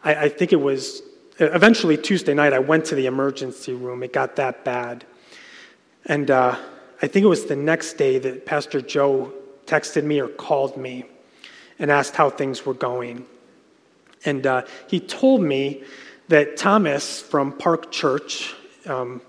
I, 0.03 0.15
I 0.15 0.29
think 0.29 0.53
it 0.53 0.61
was 0.61 1.01
eventually 1.39 1.97
Tuesday 1.97 2.33
night, 2.33 2.53
I 2.53 2.59
went 2.59 2.85
to 2.85 2.95
the 2.95 3.05
emergency 3.05 3.73
room. 3.73 4.03
It 4.03 4.13
got 4.13 4.35
that 4.35 4.65
bad. 4.65 5.05
And 6.05 6.29
uh, 6.31 6.57
I 7.01 7.07
think 7.07 7.23
it 7.23 7.29
was 7.29 7.45
the 7.45 7.55
next 7.55 7.93
day 7.93 8.19
that 8.19 8.45
Pastor 8.45 8.81
Joe 8.81 9.33
texted 9.65 10.03
me 10.03 10.19
or 10.19 10.27
called 10.27 10.75
me 10.75 11.05
and 11.77 11.91
asked 11.91 12.15
how 12.15 12.29
things 12.29 12.65
were 12.65 12.73
going. 12.73 13.25
And 14.25 14.45
uh, 14.45 14.63
he 14.87 14.99
told 14.99 15.41
me 15.41 15.83
that 16.27 16.57
Thomas 16.57 17.21
from 17.21 17.53
Park 17.53 17.91
Church, 17.91 18.53
um, 18.85 19.21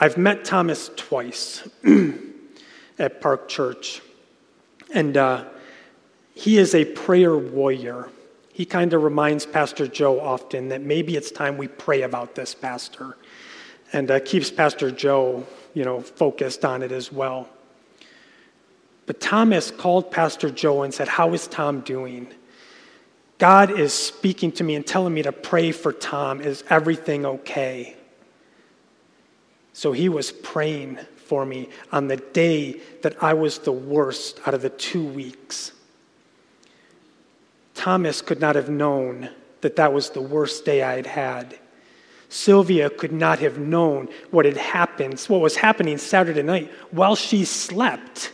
I've 0.00 0.18
met 0.18 0.44
Thomas 0.44 0.90
twice 0.96 1.68
at 2.98 3.20
Park 3.20 3.48
Church. 3.48 4.02
And 4.92 5.16
uh, 5.16 5.44
he 6.34 6.58
is 6.58 6.74
a 6.74 6.84
prayer 6.84 7.36
warrior 7.36 8.08
he 8.56 8.64
kind 8.64 8.94
of 8.94 9.02
reminds 9.02 9.44
Pastor 9.44 9.86
Joe 9.86 10.18
often 10.18 10.68
that 10.70 10.80
maybe 10.80 11.14
it's 11.14 11.30
time 11.30 11.58
we 11.58 11.68
pray 11.68 12.00
about 12.00 12.34
this, 12.34 12.54
Pastor. 12.54 13.18
and 13.92 14.10
uh, 14.10 14.18
keeps 14.20 14.50
Pastor 14.50 14.90
Joe, 14.90 15.46
you 15.74 15.84
know, 15.84 16.00
focused 16.00 16.64
on 16.64 16.82
it 16.82 16.90
as 16.90 17.12
well. 17.12 17.50
But 19.04 19.20
Thomas 19.20 19.70
called 19.70 20.10
Pastor 20.10 20.48
Joe 20.48 20.84
and 20.84 20.94
said, 20.94 21.06
How 21.06 21.34
is 21.34 21.46
Tom 21.46 21.80
doing? 21.80 22.28
God 23.36 23.78
is 23.78 23.92
speaking 23.92 24.50
to 24.52 24.64
me 24.64 24.74
and 24.74 24.86
telling 24.86 25.12
me 25.12 25.22
to 25.24 25.32
pray 25.32 25.70
for 25.70 25.92
Tom. 25.92 26.40
Is 26.40 26.64
everything 26.70 27.26
okay? 27.26 27.94
So 29.74 29.92
he 29.92 30.08
was 30.08 30.32
praying 30.32 30.98
for 31.26 31.44
me 31.44 31.68
on 31.92 32.08
the 32.08 32.16
day 32.16 32.80
that 33.02 33.22
I 33.22 33.34
was 33.34 33.58
the 33.58 33.72
worst 33.72 34.40
out 34.46 34.54
of 34.54 34.62
the 34.62 34.70
two 34.70 35.04
weeks. 35.04 35.72
Thomas 37.74 38.22
could 38.22 38.40
not 38.40 38.56
have 38.56 38.68
known 38.68 39.30
that 39.60 39.76
that 39.76 39.92
was 39.92 40.10
the 40.10 40.20
worst 40.20 40.64
day 40.64 40.82
I 40.82 40.96
had 40.96 41.06
had. 41.06 41.58
Sylvia 42.28 42.90
could 42.90 43.12
not 43.12 43.38
have 43.38 43.58
known 43.58 44.08
what 44.30 44.44
had 44.44 44.56
happened, 44.56 45.20
what 45.28 45.40
was 45.40 45.56
happening 45.56 45.98
Saturday 45.98 46.42
night 46.42 46.70
while 46.90 47.16
she 47.16 47.44
slept. 47.44 48.32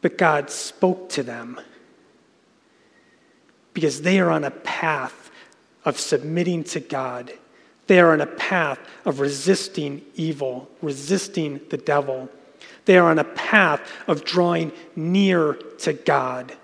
But 0.00 0.16
God 0.16 0.50
spoke 0.50 1.08
to 1.10 1.22
them 1.22 1.60
because 3.74 4.02
they 4.02 4.20
are 4.20 4.30
on 4.30 4.44
a 4.44 4.50
path 4.50 5.30
of 5.84 5.98
submitting 5.98 6.64
to 6.64 6.80
God. 6.80 7.32
They 7.90 7.98
are 7.98 8.12
on 8.12 8.20
a 8.20 8.26
path 8.26 8.78
of 9.04 9.18
resisting 9.18 10.02
evil, 10.14 10.70
resisting 10.80 11.60
the 11.70 11.76
devil. 11.76 12.28
They 12.84 12.96
are 12.96 13.10
on 13.10 13.18
a 13.18 13.24
path 13.24 13.80
of 14.06 14.24
drawing 14.24 14.70
near 14.94 15.54
to 15.80 15.92
God. 15.92 16.56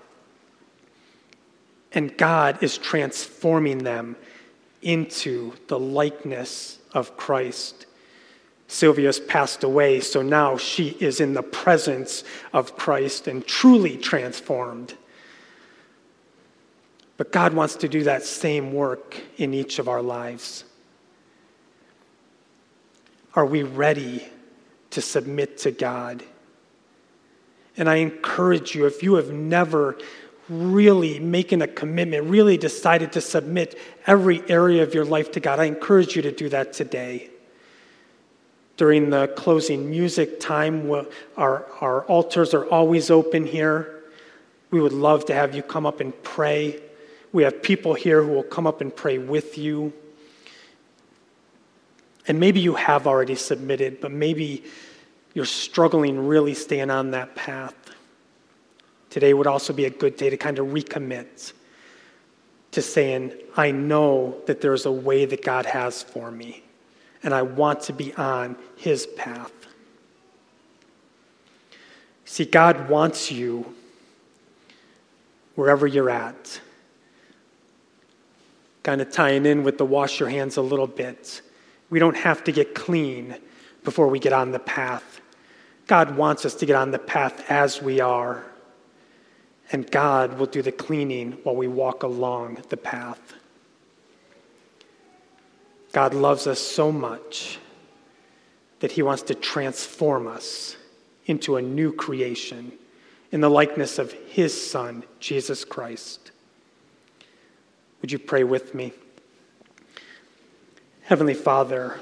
And 1.91 2.17
God 2.17 2.63
is 2.63 2.77
transforming 2.77 3.79
them 3.79 4.15
into 4.81 5.51
the 5.67 5.77
likeness 5.77 6.79
of 6.93 7.17
Christ. 7.17 7.87
Sylvia's 8.69 9.19
passed 9.19 9.65
away, 9.65 9.99
so 9.99 10.21
now 10.21 10.55
she 10.55 10.95
is 11.01 11.19
in 11.19 11.33
the 11.33 11.43
presence 11.43 12.23
of 12.53 12.77
Christ 12.77 13.27
and 13.27 13.45
truly 13.45 13.97
transformed. 13.97 14.93
But 17.17 17.33
God 17.33 17.53
wants 17.53 17.75
to 17.75 17.89
do 17.89 18.03
that 18.03 18.23
same 18.23 18.71
work 18.71 19.21
in 19.35 19.53
each 19.53 19.77
of 19.77 19.89
our 19.89 20.01
lives. 20.01 20.63
Are 23.37 23.45
we 23.45 23.61
ready 23.61 24.27
to 24.89 24.99
submit 24.99 25.59
to 25.59 25.69
God? 25.69 26.23
And 27.77 27.87
I 27.87 27.97
encourage 27.97 28.73
you, 28.73 28.87
if 28.87 29.03
you 29.03 29.13
have 29.13 29.31
never 29.31 29.99
really 30.49 31.19
making 31.19 31.61
a 31.61 31.67
commitment, 31.67 32.25
really 32.25 32.57
decided 32.57 33.11
to 33.11 33.21
submit 33.21 33.77
every 34.07 34.41
area 34.49 34.81
of 34.81 34.95
your 34.95 35.05
life 35.05 35.31
to 35.33 35.39
God, 35.39 35.59
I 35.59 35.65
encourage 35.65 36.15
you 36.15 36.23
to 36.23 36.31
do 36.31 36.49
that 36.49 36.73
today. 36.73 37.29
During 38.75 39.11
the 39.11 39.27
closing 39.27 39.87
music 39.87 40.39
time, 40.39 40.89
our, 41.37 41.65
our 41.79 42.05
altars 42.05 42.55
are 42.55 42.65
always 42.65 43.11
open 43.11 43.45
here. 43.45 44.01
We 44.71 44.81
would 44.81 44.93
love 44.93 45.25
to 45.25 45.35
have 45.35 45.53
you 45.53 45.61
come 45.61 45.85
up 45.85 45.99
and 45.99 46.11
pray. 46.23 46.81
We 47.33 47.43
have 47.43 47.61
people 47.61 47.93
here 47.93 48.23
who 48.23 48.31
will 48.31 48.41
come 48.41 48.65
up 48.65 48.81
and 48.81 48.95
pray 48.95 49.19
with 49.19 49.59
you. 49.59 49.93
And 52.27 52.39
maybe 52.39 52.59
you 52.59 52.75
have 52.75 53.07
already 53.07 53.35
submitted, 53.35 54.01
but 54.01 54.11
maybe 54.11 54.63
you're 55.33 55.45
struggling 55.45 56.27
really 56.27 56.53
staying 56.53 56.89
on 56.89 57.11
that 57.11 57.35
path. 57.35 57.75
Today 59.09 59.33
would 59.33 59.47
also 59.47 59.71
be 59.71 59.85
a 59.85 59.89
good 59.89 60.17
day 60.17 60.29
to 60.29 60.37
kind 60.37 60.59
of 60.59 60.67
recommit 60.67 61.53
to 62.71 62.81
saying, 62.81 63.33
I 63.55 63.71
know 63.71 64.41
that 64.45 64.61
there's 64.61 64.85
a 64.85 64.91
way 64.91 65.25
that 65.25 65.43
God 65.43 65.65
has 65.65 66.03
for 66.03 66.29
me, 66.29 66.63
and 67.23 67.33
I 67.33 67.41
want 67.41 67.81
to 67.81 67.93
be 67.93 68.13
on 68.15 68.57
His 68.75 69.07
path. 69.07 69.53
See, 72.25 72.45
God 72.45 72.89
wants 72.89 73.31
you 73.31 73.73
wherever 75.55 75.87
you're 75.87 76.09
at 76.09 76.59
kind 78.83 79.01
of 79.01 79.11
tying 79.11 79.45
in 79.45 79.63
with 79.63 79.77
the 79.77 79.85
wash 79.85 80.19
your 80.19 80.29
hands 80.29 80.55
a 80.55 80.61
little 80.61 80.87
bit. 80.87 81.41
We 81.89 81.99
don't 81.99 82.17
have 82.17 82.43
to 82.45 82.51
get 82.51 82.75
clean 82.75 83.37
before 83.83 84.07
we 84.07 84.19
get 84.19 84.33
on 84.33 84.51
the 84.51 84.59
path. 84.59 85.21
God 85.87 86.17
wants 86.17 86.45
us 86.45 86.53
to 86.55 86.65
get 86.65 86.75
on 86.75 86.91
the 86.91 86.99
path 86.99 87.49
as 87.49 87.81
we 87.81 88.01
are, 88.01 88.45
and 89.71 89.89
God 89.89 90.37
will 90.37 90.45
do 90.45 90.61
the 90.61 90.71
cleaning 90.71 91.33
while 91.43 91.55
we 91.55 91.67
walk 91.67 92.03
along 92.03 92.63
the 92.69 92.77
path. 92.77 93.33
God 95.93 96.13
loves 96.13 96.45
us 96.45 96.59
so 96.59 96.91
much 96.91 97.59
that 98.81 98.91
he 98.91 99.01
wants 99.01 99.23
to 99.23 99.35
transform 99.35 100.27
us 100.27 100.75
into 101.25 101.55
a 101.55 101.61
new 101.61 101.93
creation 101.93 102.73
in 103.31 103.41
the 103.41 103.49
likeness 103.49 103.97
of 103.97 104.11
his 104.11 104.69
Son, 104.69 105.03
Jesus 105.19 105.65
Christ. 105.65 106.31
Would 108.01 108.11
you 108.11 108.19
pray 108.19 108.43
with 108.43 108.75
me? 108.75 108.93
Heavenly 111.07 111.35
Father, 111.35 112.01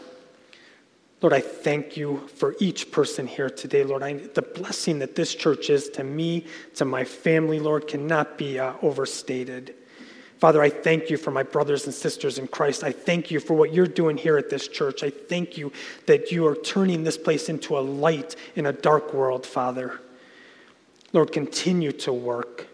Lord, 1.21 1.31
I 1.31 1.39
thank 1.39 1.95
you 1.95 2.27
for 2.27 2.55
each 2.59 2.91
person 2.91 3.27
here 3.27 3.51
today, 3.51 3.83
Lord. 3.83 4.01
I, 4.01 4.13
the 4.13 4.41
blessing 4.41 4.97
that 4.97 5.13
this 5.13 5.35
church 5.35 5.69
is 5.69 5.89
to 5.89 6.03
me, 6.03 6.47
to 6.73 6.85
my 6.85 7.03
family, 7.03 7.59
Lord, 7.59 7.87
cannot 7.87 8.35
be 8.35 8.57
uh, 8.57 8.73
overstated. 8.81 9.75
Father, 10.39 10.59
I 10.59 10.71
thank 10.71 11.11
you 11.11 11.17
for 11.17 11.29
my 11.29 11.43
brothers 11.43 11.85
and 11.85 11.93
sisters 11.93 12.39
in 12.39 12.47
Christ. 12.47 12.83
I 12.83 12.91
thank 12.91 13.29
you 13.29 13.39
for 13.39 13.53
what 13.53 13.71
you're 13.71 13.85
doing 13.85 14.17
here 14.17 14.39
at 14.39 14.49
this 14.49 14.67
church. 14.67 15.03
I 15.03 15.11
thank 15.11 15.55
you 15.55 15.71
that 16.07 16.31
you 16.31 16.47
are 16.47 16.55
turning 16.55 17.03
this 17.03 17.19
place 17.19 17.47
into 17.47 17.77
a 17.77 17.81
light 17.81 18.35
in 18.55 18.65
a 18.65 18.73
dark 18.73 19.13
world, 19.13 19.45
Father. 19.45 19.99
Lord, 21.13 21.31
continue 21.31 21.91
to 21.91 22.11
work. 22.11 22.69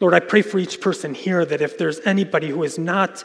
Lord, 0.00 0.12
I 0.12 0.18
pray 0.18 0.42
for 0.42 0.58
each 0.58 0.80
person 0.80 1.14
here 1.14 1.44
that 1.44 1.60
if 1.60 1.78
there's 1.78 2.00
anybody 2.00 2.48
who 2.48 2.64
is 2.64 2.80
not 2.80 3.22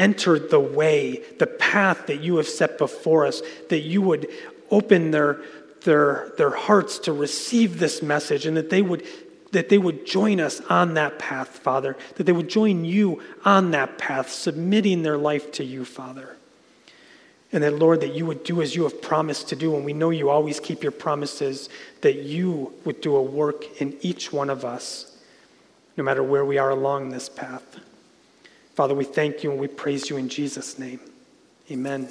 entered 0.00 0.50
the 0.50 0.58
way, 0.58 1.22
the 1.38 1.46
path 1.46 2.06
that 2.06 2.20
you 2.20 2.38
have 2.38 2.48
set 2.48 2.78
before 2.78 3.26
us, 3.26 3.42
that 3.68 3.80
you 3.80 4.02
would 4.02 4.28
open 4.70 5.12
their, 5.12 5.40
their, 5.82 6.32
their 6.38 6.50
hearts 6.50 6.98
to 7.00 7.12
receive 7.12 7.78
this 7.78 8.02
message 8.02 8.46
and 8.46 8.56
that 8.56 8.70
they 8.70 8.82
would 8.82 9.06
that 9.52 9.68
they 9.68 9.78
would 9.78 10.06
join 10.06 10.38
us 10.38 10.60
on 10.70 10.94
that 10.94 11.18
path, 11.18 11.48
Father, 11.48 11.96
that 12.14 12.22
they 12.22 12.30
would 12.30 12.48
join 12.48 12.84
you 12.84 13.20
on 13.44 13.72
that 13.72 13.98
path, 13.98 14.30
submitting 14.30 15.02
their 15.02 15.18
life 15.18 15.50
to 15.50 15.64
you, 15.64 15.84
Father. 15.84 16.36
And 17.50 17.64
that, 17.64 17.74
Lord, 17.76 18.00
that 18.02 18.14
you 18.14 18.26
would 18.26 18.44
do 18.44 18.62
as 18.62 18.76
you 18.76 18.84
have 18.84 19.02
promised 19.02 19.48
to 19.48 19.56
do, 19.56 19.74
and 19.74 19.84
we 19.84 19.92
know 19.92 20.10
you 20.10 20.30
always 20.30 20.60
keep 20.60 20.84
your 20.84 20.92
promises, 20.92 21.68
that 22.02 22.22
you 22.22 22.72
would 22.84 23.00
do 23.00 23.16
a 23.16 23.22
work 23.22 23.80
in 23.80 23.96
each 24.02 24.32
one 24.32 24.50
of 24.50 24.64
us 24.64 25.10
no 25.96 26.04
matter 26.04 26.22
where 26.22 26.46
we 26.46 26.56
are 26.56 26.70
along 26.70 27.10
this 27.10 27.28
path. 27.28 27.78
Father, 28.80 28.94
we 28.94 29.04
thank 29.04 29.44
you 29.44 29.50
and 29.50 29.60
we 29.60 29.68
praise 29.68 30.08
you 30.08 30.16
in 30.16 30.30
Jesus' 30.30 30.78
name. 30.78 31.00
Amen. 31.70 32.08